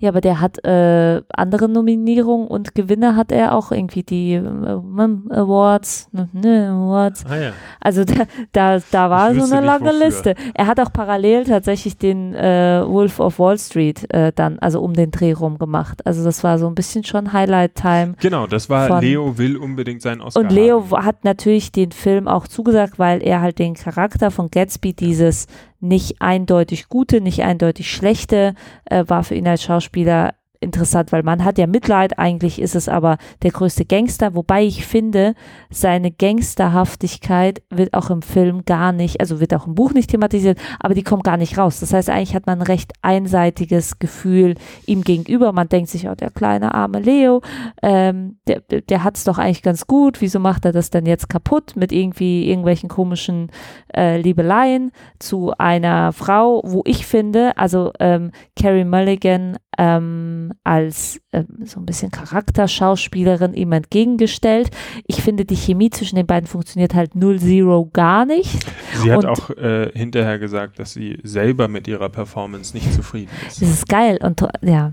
Ja, 0.00 0.08
aber 0.08 0.22
der 0.22 0.40
hat 0.40 0.64
äh, 0.64 1.20
andere 1.34 1.68
Nominierungen 1.68 2.48
und 2.48 2.74
Gewinne 2.74 3.16
hat 3.16 3.32
er 3.32 3.54
auch 3.54 3.70
irgendwie 3.70 4.02
die 4.02 4.32
äh, 4.32 4.38
Awards, 4.40 6.08
ne, 6.32 6.70
Awards. 6.70 7.24
Ah, 7.28 7.36
ja. 7.36 7.52
Also 7.80 8.04
da, 8.04 8.24
da, 8.52 8.78
da 8.90 9.10
war 9.10 9.34
so 9.34 9.44
eine 9.54 9.64
lange. 9.64 9.90
Liste. 9.92 10.34
Er 10.54 10.66
hat 10.66 10.80
auch 10.80 10.92
parallel 10.92 11.44
tatsächlich 11.44 11.98
den 11.98 12.34
äh, 12.34 12.82
Wolf 12.86 13.20
of 13.20 13.38
Wall 13.38 13.58
Street 13.58 14.12
äh, 14.14 14.32
dann, 14.34 14.58
also 14.60 14.80
um 14.80 14.94
den 14.94 15.10
Dreh 15.10 15.32
rum 15.32 15.58
gemacht. 15.58 16.06
Also 16.06 16.24
das 16.24 16.42
war 16.42 16.58
so 16.58 16.66
ein 16.66 16.74
bisschen 16.74 17.04
schon 17.04 17.32
Highlight-Time. 17.32 18.14
Genau, 18.20 18.46
das 18.46 18.70
war 18.70 19.00
Leo 19.00 19.36
will 19.36 19.56
unbedingt 19.56 20.00
seinen 20.00 20.22
Oscar 20.22 20.40
Und 20.40 20.50
Leo 20.50 20.90
haben. 20.90 21.04
hat 21.04 21.24
natürlich 21.24 21.72
den 21.72 21.92
Film 21.92 22.26
auch 22.26 22.48
zugesagt, 22.48 22.98
weil 22.98 23.22
er 23.22 23.42
halt 23.42 23.58
den 23.58 23.74
Charakter 23.74 24.30
von 24.30 24.48
Gatsby, 24.50 24.94
dieses 24.94 25.46
nicht 25.80 26.20
eindeutig 26.20 26.88
gute, 26.88 27.20
nicht 27.20 27.42
eindeutig 27.42 27.90
schlechte, 27.90 28.54
äh, 28.84 29.04
war 29.08 29.24
für 29.24 29.34
ihn 29.34 29.48
als 29.48 29.62
Schauspieler 29.62 30.34
interessant, 30.60 31.10
weil 31.10 31.22
man 31.22 31.44
hat 31.44 31.58
ja 31.58 31.66
Mitleid, 31.66 32.18
eigentlich 32.18 32.60
ist 32.60 32.76
es 32.76 32.88
aber 32.88 33.16
der 33.42 33.50
größte 33.50 33.86
Gangster, 33.86 34.34
wobei 34.34 34.62
ich 34.62 34.86
finde, 34.86 35.34
seine 35.70 36.10
Gangsterhaftigkeit 36.10 37.62
wird 37.70 37.94
auch 37.94 38.10
im 38.10 38.20
Film 38.20 38.64
gar 38.66 38.92
nicht, 38.92 39.20
also 39.20 39.40
wird 39.40 39.54
auch 39.54 39.66
im 39.66 39.74
Buch 39.74 39.92
nicht 39.92 40.10
thematisiert, 40.10 40.58
aber 40.78 40.94
die 40.94 41.02
kommt 41.02 41.24
gar 41.24 41.38
nicht 41.38 41.56
raus. 41.56 41.80
Das 41.80 41.94
heißt, 41.94 42.10
eigentlich 42.10 42.34
hat 42.34 42.46
man 42.46 42.58
ein 42.58 42.66
recht 42.66 42.92
einseitiges 43.00 43.98
Gefühl 43.98 44.54
ihm 44.84 45.02
gegenüber. 45.02 45.52
Man 45.52 45.68
denkt 45.68 45.88
sich, 45.88 46.08
oh, 46.08 46.14
der 46.14 46.30
kleine 46.30 46.74
arme 46.74 47.00
Leo, 47.00 47.40
ähm, 47.82 48.36
der, 48.46 48.60
der 48.60 49.02
hat 49.02 49.16
es 49.16 49.24
doch 49.24 49.38
eigentlich 49.38 49.62
ganz 49.62 49.86
gut, 49.86 50.20
wieso 50.20 50.40
macht 50.40 50.66
er 50.66 50.72
das 50.72 50.90
denn 50.90 51.06
jetzt 51.06 51.30
kaputt 51.30 51.74
mit 51.74 51.90
irgendwie 51.90 52.48
irgendwelchen 52.50 52.90
komischen 52.90 53.50
äh, 53.96 54.20
Liebeleien 54.20 54.92
zu 55.18 55.52
einer 55.56 56.12
Frau, 56.12 56.60
wo 56.64 56.82
ich 56.84 57.06
finde, 57.06 57.56
also 57.56 57.92
ähm, 57.98 58.30
Carrie 58.56 58.84
Mulligan 58.84 59.56
ähm, 59.80 60.52
als 60.62 61.22
ähm, 61.32 61.46
so 61.64 61.80
ein 61.80 61.86
bisschen 61.86 62.10
Charakterschauspielerin 62.10 63.54
ihm 63.54 63.72
entgegengestellt. 63.72 64.70
Ich 65.06 65.22
finde, 65.22 65.46
die 65.46 65.56
Chemie 65.56 65.88
zwischen 65.88 66.16
den 66.16 66.26
beiden 66.26 66.46
funktioniert 66.46 66.94
halt 66.94 67.14
null 67.14 67.40
zero 67.40 67.88
gar 67.90 68.26
nicht. 68.26 68.58
Sie 69.02 69.10
hat 69.10 69.24
und 69.24 69.26
auch 69.26 69.48
äh, 69.56 69.90
hinterher 69.94 70.38
gesagt, 70.38 70.78
dass 70.78 70.92
sie 70.92 71.18
selber 71.22 71.66
mit 71.66 71.88
ihrer 71.88 72.10
Performance 72.10 72.76
nicht 72.76 72.92
zufrieden 72.92 73.30
ist. 73.48 73.62
Das 73.62 73.70
ist 73.70 73.88
geil 73.88 74.18
und 74.22 74.46
ja. 74.60 74.92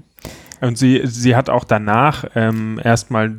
Und 0.62 0.78
sie, 0.78 1.02
sie 1.04 1.36
hat 1.36 1.50
auch 1.50 1.65
danach 1.65 2.23
ähm, 2.34 2.80
erstmal 2.82 3.36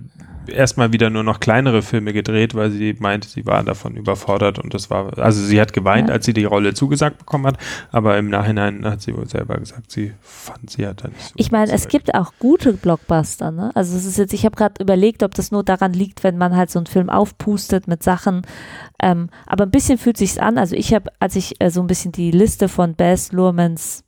erstmal 0.50 0.92
wieder 0.92 1.10
nur 1.10 1.22
noch 1.22 1.40
kleinere 1.40 1.82
Filme 1.82 2.12
gedreht, 2.12 2.54
weil 2.54 2.70
sie 2.70 2.96
meinte, 2.98 3.28
sie 3.28 3.46
war 3.46 3.62
davon 3.62 3.96
überfordert 3.96 4.58
und 4.58 4.74
das 4.74 4.90
war, 4.90 5.18
also 5.18 5.42
sie 5.42 5.60
hat 5.60 5.72
geweint, 5.72 6.08
Ja. 6.08 6.14
als 6.14 6.24
sie 6.26 6.32
die 6.32 6.44
Rolle 6.44 6.74
zugesagt 6.74 7.18
bekommen 7.18 7.46
hat, 7.46 7.58
aber 7.92 8.18
im 8.18 8.28
Nachhinein 8.30 8.84
hat 8.84 9.02
sie 9.02 9.16
wohl 9.16 9.28
selber 9.28 9.56
gesagt, 9.58 9.90
sie 9.90 10.12
fand 10.20 10.70
sie 10.70 10.86
hat 10.86 11.04
da 11.04 11.08
nicht 11.08 11.20
so 11.22 11.32
Ich 11.36 11.50
meine, 11.52 11.72
es 11.72 11.88
gibt 11.88 12.14
auch 12.14 12.32
gute 12.38 12.72
Blockbuster, 12.72 13.50
ne? 13.50 13.70
Also 13.74 13.96
es 13.96 14.04
ist 14.04 14.18
jetzt, 14.18 14.32
ich 14.32 14.44
habe 14.44 14.56
gerade 14.56 14.82
überlegt, 14.82 15.22
ob 15.22 15.34
das 15.34 15.50
nur 15.50 15.62
daran 15.64 15.92
liegt, 15.92 16.24
wenn 16.24 16.38
man 16.38 16.56
halt 16.56 16.70
so 16.70 16.78
einen 16.78 16.86
Film 16.86 17.10
aufpustet 17.10 17.88
mit 17.88 18.02
Sachen. 18.02 18.42
Ähm, 19.00 19.28
aber 19.46 19.64
ein 19.64 19.70
bisschen 19.70 19.98
fühlt 19.98 20.16
sich's 20.16 20.38
an. 20.38 20.58
Also 20.58 20.74
ich 20.74 20.92
habe, 20.94 21.10
als 21.20 21.36
ich 21.36 21.60
äh, 21.60 21.70
so 21.70 21.80
ein 21.80 21.86
bisschen 21.86 22.12
die 22.12 22.30
Liste 22.30 22.68
von 22.68 22.94
Bess 22.94 23.32
Luhrmanns 23.32 24.04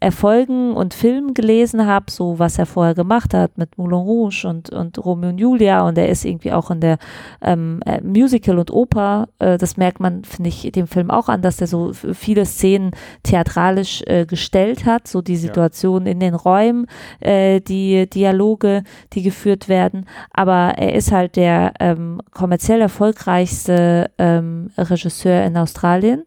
Erfolgen 0.00 0.74
und 0.74 0.94
Filmen 0.94 1.34
gelesen 1.34 1.86
habe, 1.86 2.10
so 2.10 2.38
was 2.38 2.58
er 2.58 2.66
vorher 2.66 2.94
gemacht 2.94 3.34
hat 3.34 3.56
mit 3.56 3.78
Moulin 3.78 3.98
Rouge 3.98 4.46
und, 4.46 4.70
und 4.70 5.04
Romeo 5.04 5.30
und 5.30 5.38
Julia. 5.38 5.86
Und 5.86 5.98
er 5.98 6.08
ist 6.08 6.24
irgendwie 6.24 6.52
auch 6.52 6.70
in 6.70 6.80
der 6.80 6.98
ähm, 7.42 7.80
äh, 7.86 8.00
Musical 8.00 8.58
und 8.58 8.70
Oper, 8.70 9.28
äh, 9.38 9.58
das 9.58 9.76
merkt 9.76 10.00
man, 10.00 10.24
finde 10.24 10.48
ich, 10.48 10.70
dem 10.72 10.86
Film 10.86 11.10
auch 11.10 11.28
an, 11.28 11.42
dass 11.42 11.60
er 11.60 11.66
so 11.66 11.92
viele 11.92 12.44
Szenen 12.44 12.90
theatralisch 13.22 14.02
äh, 14.06 14.26
gestellt 14.26 14.84
hat, 14.84 15.08
so 15.08 15.22
die 15.22 15.36
Situation 15.36 16.06
in 16.06 16.20
den 16.20 16.34
Räumen, 16.34 16.86
äh, 17.20 17.60
die 17.60 18.08
Dialoge, 18.08 18.82
die 19.12 19.22
geführt 19.22 19.68
werden, 19.68 20.06
aber 20.32 20.74
er 20.76 20.94
ist 20.94 21.12
halt 21.12 21.36
der 21.36 21.72
ähm, 21.80 22.20
kommerziell 22.32 22.80
erfolgreichste 22.80 24.10
ähm, 24.18 24.70
Regisseur 24.76 25.44
in 25.44 25.56
Australien, 25.56 26.24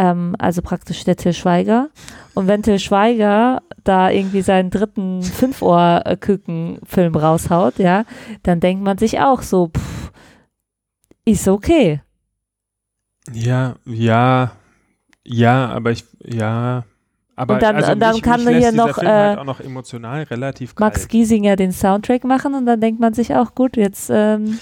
ähm, 0.00 0.34
also 0.38 0.62
praktisch 0.62 1.04
der 1.04 1.16
Till 1.16 1.34
Schweiger. 1.34 1.90
Und 2.34 2.46
wenn 2.46 2.62
Till 2.62 2.78
Schweiger 2.78 3.60
da 3.84 4.08
irgendwie 4.10 4.40
seinen 4.42 4.70
dritten 4.70 5.22
Fünfohr-Küken-Film 5.22 7.14
raushaut, 7.14 7.78
ja, 7.78 8.04
dann 8.42 8.60
denkt 8.60 8.82
man 8.82 8.96
sich 8.98 9.20
auch 9.20 9.42
so, 9.42 9.68
pff, 9.68 10.10
ist 11.24 11.46
okay. 11.48 12.00
Ja, 13.32 13.74
ja, 13.84 14.52
ja, 15.24 15.68
aber 15.68 15.90
ich, 15.90 16.04
ja, 16.24 16.84
aber 17.36 17.54
Und 17.54 17.62
dann- 17.62 17.76
also 17.76 17.92
und 17.92 18.00
dann 18.00 18.14
mich, 18.14 18.22
kann 18.22 18.44
mich 18.44 18.56
hier 18.56 18.72
noch, 18.72 18.94
Film 18.98 19.08
halt 19.08 19.36
äh, 19.36 19.40
auch 19.40 19.44
noch 19.44 19.60
emotional 19.60 20.22
relativ 20.24 20.74
Max 20.78 21.00
kalt. 21.00 21.08
Giesinger 21.10 21.56
den 21.56 21.72
Soundtrack 21.72 22.24
machen 22.24 22.54
und 22.54 22.64
dann 22.66 22.80
denkt 22.80 23.00
man 23.00 23.12
sich 23.14 23.34
auch, 23.34 23.54
gut, 23.54 23.76
jetzt 23.76 24.10
ähm, 24.12 24.58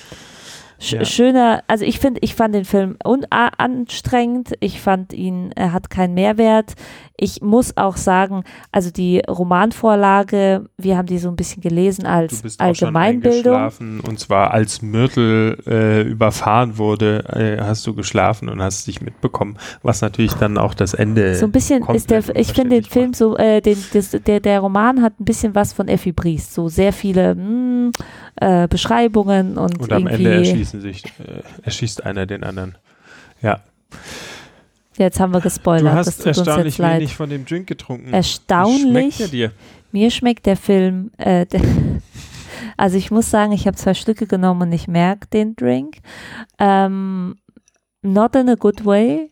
sch 0.78 0.92
Ja. 0.92 1.04
schöner, 1.04 1.62
also 1.66 1.84
ich 1.84 1.98
finde, 1.98 2.20
ich 2.22 2.34
fand 2.34 2.54
den 2.54 2.64
Film 2.64 2.96
anstrengend, 3.30 4.52
ich 4.60 4.80
fand 4.80 5.12
ihn, 5.12 5.52
er 5.54 5.72
hat 5.72 5.90
keinen 5.90 6.14
Mehrwert. 6.14 6.74
Ich 7.20 7.42
muss 7.42 7.76
auch 7.76 7.96
sagen, 7.96 8.44
also 8.70 8.92
die 8.92 9.20
Romanvorlage, 9.28 10.66
wir 10.76 10.96
haben 10.96 11.06
die 11.06 11.18
so 11.18 11.28
ein 11.28 11.34
bisschen 11.36 11.60
gelesen 11.62 12.04
Du 12.04 12.10
als 12.10 12.42
bist 12.42 12.60
auch 12.60 12.74
schon 12.74 12.94
Allgemeinbildung. 12.94 14.00
und 14.06 14.20
zwar 14.20 14.52
als 14.52 14.82
Myrtle 14.82 15.58
äh, 15.66 16.02
überfahren 16.02 16.78
wurde, 16.78 17.24
äh, 17.28 17.60
hast 17.62 17.86
du 17.86 17.94
geschlafen 17.94 18.48
und 18.48 18.62
hast 18.62 18.86
dich 18.86 19.00
mitbekommen, 19.00 19.58
was 19.82 20.00
natürlich 20.00 20.34
dann 20.34 20.58
auch 20.58 20.74
das 20.74 20.94
Ende 20.94 21.34
So 21.34 21.46
ein 21.46 21.52
bisschen 21.52 21.84
ist 21.88 22.10
der, 22.10 22.22
ich 22.36 22.52
finde 22.52 22.76
den 22.76 22.84
Film 22.84 23.14
so, 23.14 23.36
äh, 23.36 23.60
den, 23.60 23.78
das, 23.92 24.10
der, 24.10 24.38
der 24.38 24.60
Roman 24.60 25.02
hat 25.02 25.18
ein 25.18 25.24
bisschen 25.24 25.54
was 25.54 25.72
von 25.72 25.88
Effi 25.88 26.12
Briest, 26.12 26.54
so 26.54 26.68
sehr 26.68 26.92
viele 26.92 27.34
mm, 27.34 27.90
äh, 28.36 28.68
Beschreibungen 28.68 29.58
und, 29.58 29.80
Und 29.80 29.92
am 29.92 30.06
irgendwie, 30.06 30.64
Ende 30.72 30.78
erschießen 30.78 30.80
sich, 30.80 31.04
äh, 31.26 31.42
erschießt 31.62 32.04
einer 32.04 32.26
den 32.26 32.44
anderen. 32.44 32.76
Ja, 33.42 33.60
jetzt 34.96 35.20
haben 35.20 35.32
wir 35.32 35.40
gespoilert, 35.40 35.92
du 35.92 35.96
das 35.96 36.06
hast 36.08 36.26
uns 36.26 36.38
erstaunlich 36.38 36.74
jetzt 36.74 36.78
leid. 36.78 37.00
wenig 37.00 37.14
von 37.14 37.30
dem 37.30 37.44
Drink 37.44 37.66
getrunken. 37.66 38.12
Erstaunlich. 38.12 39.16
schmeckt 39.16 39.32
dir? 39.32 39.52
Mir 39.92 40.10
schmeckt 40.10 40.46
der 40.46 40.56
Film, 40.56 41.10
äh, 41.18 41.46
der, 41.46 41.62
also 42.76 42.96
ich 42.96 43.10
muss 43.10 43.30
sagen, 43.30 43.52
ich 43.52 43.66
habe 43.66 43.76
zwei 43.76 43.94
Stücke 43.94 44.26
genommen 44.26 44.62
und 44.62 44.72
ich 44.72 44.88
merke 44.88 45.28
den 45.28 45.54
Drink. 45.56 45.98
Ähm, 46.58 47.36
not 48.02 48.34
in 48.34 48.48
a 48.48 48.54
good 48.54 48.84
way. 48.84 49.30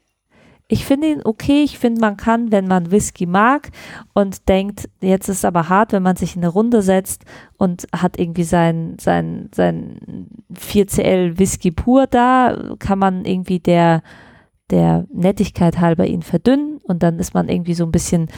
Ich 0.69 0.85
finde 0.85 1.09
ihn 1.09 1.21
okay. 1.25 1.63
Ich 1.63 1.79
finde, 1.79 2.01
man 2.01 2.17
kann, 2.17 2.51
wenn 2.51 2.67
man 2.67 2.91
Whisky 2.91 3.25
mag 3.25 3.71
und 4.15 4.49
denkt, 4.49 4.89
jetzt 5.01 5.29
ist 5.29 5.39
es 5.39 5.45
aber 5.45 5.69
hart, 5.69 5.93
wenn 5.93 6.03
man 6.03 6.17
sich 6.17 6.35
in 6.35 6.43
eine 6.43 6.53
Runde 6.53 6.83
setzt 6.83 7.25
und 7.57 7.87
hat 7.95 8.19
irgendwie 8.19 8.43
sein, 8.43 8.97
sein, 9.01 9.49
sein 9.55 10.27
4CL 10.53 11.39
Whisky 11.39 11.71
pur 11.71 12.09
da, 12.09 12.75
kann 12.81 12.99
man 12.99 13.25
irgendwie 13.25 13.61
der, 13.61 14.03
der 14.71 15.07
Nettigkeit 15.13 15.79
halber 15.79 16.07
ihn 16.07 16.23
verdünnen 16.23 16.79
und 16.83 17.05
dann 17.05 17.21
ist 17.21 17.33
man 17.33 17.49
irgendwie 17.49 17.75
so 17.75 17.85
ein 17.85 17.93
bisschen 17.93 18.29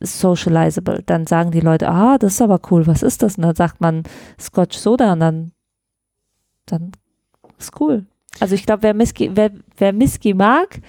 socializable. 0.00 1.04
Dann 1.06 1.28
sagen 1.28 1.52
die 1.52 1.60
Leute, 1.60 1.88
ah, 1.88 2.18
das 2.18 2.34
ist 2.34 2.42
aber 2.42 2.60
cool, 2.72 2.88
was 2.88 3.04
ist 3.04 3.22
das? 3.22 3.36
Und 3.36 3.42
dann 3.42 3.54
sagt 3.54 3.80
man 3.80 4.02
Scotch 4.40 4.76
Soda 4.76 5.12
und 5.12 5.20
dann, 5.20 5.52
dann 6.66 6.90
ist 7.58 7.80
cool. 7.80 8.06
Also 8.40 8.56
ich 8.56 8.66
glaube, 8.66 8.82
wer 8.82 8.98
Whisky, 8.98 9.30
wer, 9.34 9.52
wer 9.76 9.96
Whisky 9.98 10.34
mag, 10.34 10.80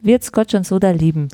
wird 0.00 0.24
Scotch 0.24 0.54
und 0.54 0.66
Soda 0.66 0.90
lieben. 0.90 1.28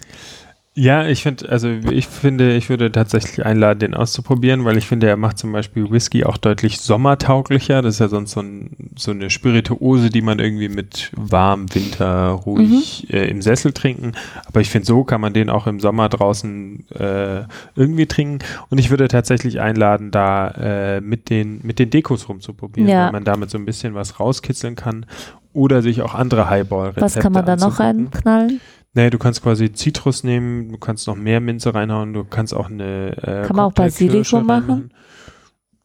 Ja, 0.74 1.06
ich 1.06 1.22
finde, 1.22 1.50
also 1.50 1.68
ich 1.68 2.06
finde, 2.06 2.54
ich 2.56 2.70
würde 2.70 2.90
tatsächlich 2.90 3.44
einladen, 3.44 3.80
den 3.80 3.92
auszuprobieren, 3.94 4.64
weil 4.64 4.78
ich 4.78 4.86
finde, 4.86 5.06
er 5.06 5.18
macht 5.18 5.36
zum 5.36 5.52
Beispiel 5.52 5.90
Whisky 5.90 6.24
auch 6.24 6.38
deutlich 6.38 6.80
sommertauglicher. 6.80 7.82
Das 7.82 7.96
ist 7.96 7.98
ja 8.00 8.08
sonst 8.08 8.30
so, 8.30 8.40
ein, 8.40 8.70
so 8.96 9.10
eine 9.10 9.28
Spirituose, 9.28 10.08
die 10.08 10.22
man 10.22 10.38
irgendwie 10.38 10.70
mit 10.70 11.10
warm 11.14 11.66
Winter 11.74 12.28
ruhig 12.30 13.12
äh, 13.12 13.28
im 13.28 13.42
Sessel 13.42 13.74
trinken. 13.74 14.12
Aber 14.46 14.62
ich 14.62 14.70
finde, 14.70 14.86
so 14.86 15.04
kann 15.04 15.20
man 15.20 15.34
den 15.34 15.50
auch 15.50 15.66
im 15.66 15.78
Sommer 15.78 16.08
draußen 16.08 16.88
äh, 16.98 17.42
irgendwie 17.76 18.06
trinken. 18.06 18.38
Und 18.70 18.78
ich 18.78 18.88
würde 18.88 19.08
tatsächlich 19.08 19.60
einladen, 19.60 20.10
da 20.10 20.48
äh, 20.52 21.00
mit 21.02 21.28
den 21.28 21.60
mit 21.64 21.80
den 21.80 21.90
Dekos 21.90 22.30
rumzuprobieren, 22.30 22.88
Ja. 22.88 23.04
weil 23.04 23.12
man 23.12 23.24
damit 23.24 23.50
so 23.50 23.58
ein 23.58 23.66
bisschen 23.66 23.92
was 23.94 24.20
rauskitzeln 24.20 24.74
kann 24.74 25.04
oder 25.52 25.82
sich 25.82 26.02
auch 26.02 26.14
andere 26.14 26.48
Highball-Rezepte 26.48 27.02
Was 27.02 27.14
kann 27.16 27.32
man 27.32 27.44
da 27.44 27.56
noch 27.56 27.78
reinknallen? 27.80 28.60
Nee, 28.94 29.10
du 29.10 29.18
kannst 29.18 29.42
quasi 29.42 29.72
Zitrus 29.72 30.22
nehmen, 30.22 30.70
du 30.70 30.78
kannst 30.78 31.06
noch 31.06 31.16
mehr 31.16 31.40
Minze 31.40 31.74
reinhauen, 31.74 32.12
du 32.12 32.24
kannst 32.24 32.54
auch 32.54 32.68
eine 32.68 33.16
äh, 33.16 33.46
Kann 33.46 33.56
man 33.56 33.66
auch 33.66 33.72
Basilikum 33.72 34.44
machen? 34.44 34.92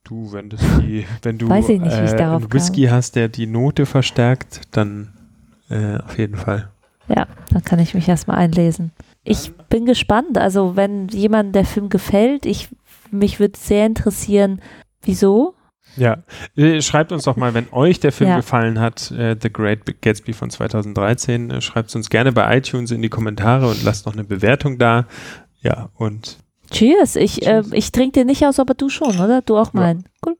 Du, 0.04 0.32
wenn 0.34 0.50
die, 0.50 1.06
wenn 1.22 1.38
du 1.38 1.50
Weiß 1.50 1.70
ich 1.70 1.82
nicht, 1.82 1.98
wie 1.98 2.06
ich 2.06 2.14
äh, 2.14 2.24
einen 2.24 2.52
Whisky 2.52 2.84
hast, 2.86 3.16
der 3.16 3.30
die 3.30 3.48
Note 3.48 3.86
verstärkt, 3.86 4.62
dann 4.72 5.14
äh, 5.70 5.98
auf 5.98 6.18
jeden 6.18 6.36
Fall. 6.36 6.70
Ja, 7.08 7.28
dann 7.52 7.64
kann 7.64 7.80
ich 7.80 7.94
mich 7.94 8.08
erstmal 8.08 8.38
einlesen. 8.38 8.92
Ich 9.24 9.54
bin 9.70 9.86
gespannt. 9.86 10.38
Also, 10.38 10.76
wenn 10.76 11.08
jemand 11.10 11.56
der 11.56 11.66
Film 11.66 11.90
gefällt, 11.90 12.46
ich, 12.46 12.70
mich 13.12 13.40
würde 13.40 13.58
sehr 13.58 13.86
interessieren, 13.86 14.62
wieso? 15.02 15.54
Ja, 15.98 16.18
äh, 16.56 16.82
schreibt 16.82 17.12
uns 17.12 17.24
doch 17.24 17.36
mal, 17.36 17.54
wenn 17.54 17.68
euch 17.72 18.00
der 18.00 18.12
Film 18.12 18.30
Ja. 18.30 18.36
gefallen 18.38 18.80
hat, 18.80 19.12
äh, 19.12 19.36
The 19.42 19.52
Great 19.52 19.84
Big 19.86 20.02
Gatsby 20.02 20.34
von 20.34 20.50
2013, 20.50 21.50
äh, 21.52 21.62
schreibt 21.62 21.90
es 21.90 21.96
uns 21.96 22.10
gerne 22.10 22.32
bei 22.32 22.58
iTunes 22.58 22.92
in 22.92 23.02
die 23.02 23.10
Kommentare 23.10 23.68
und 23.68 23.84
lasst 23.84 24.06
noch 24.06 24.14
eine 24.14 24.24
Bewertung 24.24 24.78
da. 24.78 25.06
Ja, 25.62 25.90
und 25.96 26.38
Cheers. 26.72 27.16
Ich, 27.16 27.46
äh, 27.48 27.64
ich 27.72 27.92
trinke 27.92 28.12
den 28.20 28.28
nicht 28.28 28.46
aus, 28.46 28.60
aber 28.60 28.74
du 28.74 28.90
schon, 28.90 29.20
oder? 29.20 29.42
Du 29.42 29.58
auch 29.58 29.74
Ja. 29.74 29.80
meinen. 29.80 30.06
Cool. 30.26 30.36